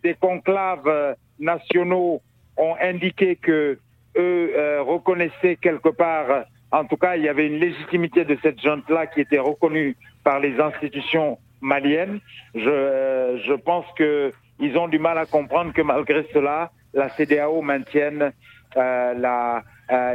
[0.04, 2.22] des conclaves euh, nationaux
[2.58, 3.78] ont indiqué que
[4.18, 8.62] eux euh, reconnaissaient quelque part, en tout cas, il y avait une légitimité de cette
[8.62, 12.20] junte-là qui était reconnue par les institutions maliennes.
[12.54, 18.32] Je, je pense qu'ils ont du mal à comprendre que malgré cela, la CDAO maintienne
[18.76, 19.64] la,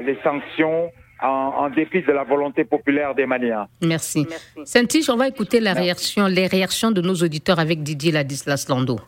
[0.04, 0.90] les sanctions
[1.22, 3.68] en, en, dépit de la volonté populaire des Maliens.
[3.82, 4.26] Merci.
[4.56, 5.10] Merci.
[5.10, 8.98] on va écouter la réaction, les réactions de nos auditeurs avec Didier Ladislas Lando.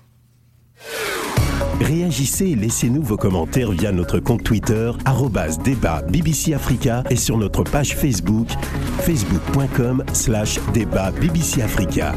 [1.81, 4.93] Réagissez et laissez-nous vos commentaires via notre compte Twitter,
[5.65, 8.49] débat BBC Africa et sur notre page Facebook,
[9.01, 12.15] facebook.com slash débat BBC Africa.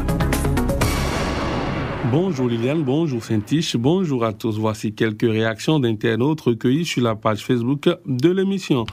[2.12, 4.60] Bonjour Liliane, bonjour Saint-Tiche, bonjour à tous.
[4.60, 8.86] Voici quelques réactions d'internautes recueillies sur la page Facebook de l'émission.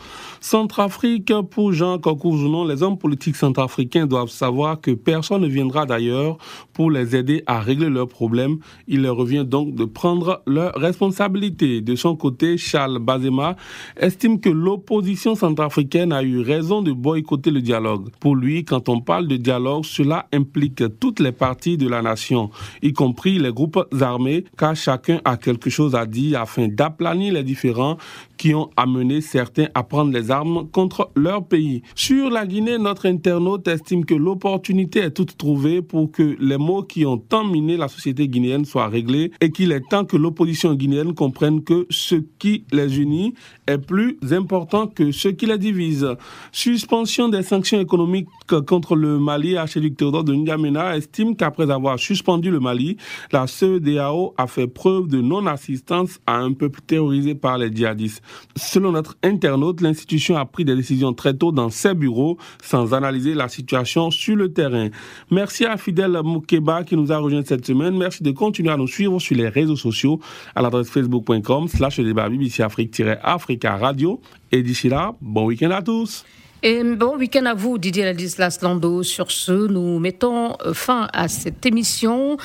[0.42, 6.36] Centrafrique, pour Jean Cocourzounon, les hommes politiques centrafricains doivent savoir que personne ne viendra d'ailleurs
[6.72, 8.58] pour les aider à régler leurs problèmes.
[8.88, 11.80] Il leur revient donc de prendre leurs responsabilités.
[11.80, 13.54] De son côté, Charles Bazema
[13.96, 18.08] estime que l'opposition centrafricaine a eu raison de boycotter le dialogue.
[18.18, 22.50] Pour lui, quand on parle de dialogue, cela implique toutes les parties de la nation,
[22.96, 27.96] compris les groupes armés, car chacun a quelque chose à dire afin d'aplanir les différends
[28.42, 31.82] qui ont amené certains à prendre les armes contre leur pays.
[31.94, 36.82] Sur la Guinée, notre internaute estime que l'opportunité est toute trouvée pour que les mots
[36.82, 40.74] qui ont tant miné la société guinéenne soient réglés et qu'il est temps que l'opposition
[40.74, 43.32] guinéenne comprenne que ce qui les unit
[43.68, 46.08] est plus important que ce qui les divise.
[46.50, 48.26] Suspension des sanctions économiques
[48.60, 52.96] contre le Mali, Archiduc Théodore de N'Djamena estime qu'après avoir suspendu le Mali,
[53.32, 58.22] la CEDAO a fait preuve de non-assistance à un peuple terrorisé par les djihadistes.
[58.56, 63.34] Selon notre internaute, l'institution a pris des décisions très tôt dans ses bureaux sans analyser
[63.34, 64.88] la situation sur le terrain.
[65.30, 67.96] Merci à Fidel Moukeba qui nous a rejoint cette semaine.
[67.96, 70.20] Merci de continuer à nous suivre sur les réseaux sociaux
[70.54, 74.20] à l'adresse facebook.com slash débat BBC Afrique-Africa Radio.
[74.50, 76.24] Et d'ici là, bon week-end à tous.
[76.64, 79.02] Et bon week-end à vous, Didier Ladislas Lando.
[79.02, 82.36] Sur ce, nous mettons fin à cette émission.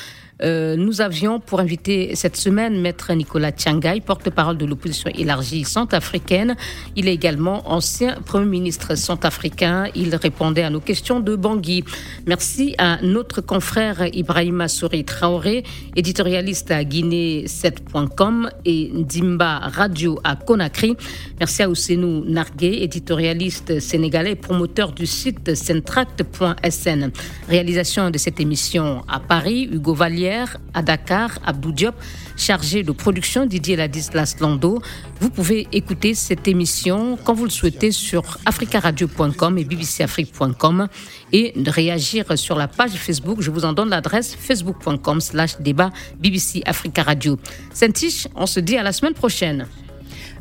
[0.44, 6.56] Euh, nous avions pour inviter cette semaine Maître Nicolas Tiangay, porte-parole de l'opposition élargie centrafricaine.
[6.96, 9.86] Il est également ancien Premier ministre centrafricain.
[9.96, 11.84] Il répondait à nos questions de Bangui.
[12.26, 15.64] Merci à notre confrère Ibrahima Souri Traoré,
[15.96, 20.96] éditorialiste à Guinée7.com et Dimba Radio à Conakry.
[21.40, 27.12] Merci à Ousenou Nargué, éditorialiste sénégalais promoteur du site centract.sn.
[27.50, 30.27] Réalisation de cette émission à Paris, Hugo Vallier
[30.74, 31.96] à Dakar, Abdou Diop,
[32.36, 34.82] chargé de production Didier Ladislas Lando.
[35.20, 40.88] Vous pouvez écouter cette émission quand vous le souhaitez sur africaradio.com et bbcafrique.com
[41.32, 43.42] et réagir sur la page Facebook.
[43.42, 47.38] Je vous en donne l'adresse facebook.com slash débat BBC Africa Radio.
[47.74, 47.88] saint
[48.36, 49.68] on se dit à la semaine prochaine.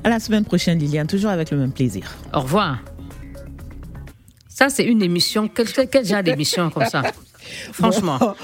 [0.05, 2.14] À la semaine prochaine, Liliane, toujours avec le même plaisir.
[2.32, 2.78] Au revoir.
[4.49, 5.49] Ça, c'est une émission.
[5.49, 7.03] Quel, quel genre d'émission comme ça?
[7.72, 8.37] Franchement.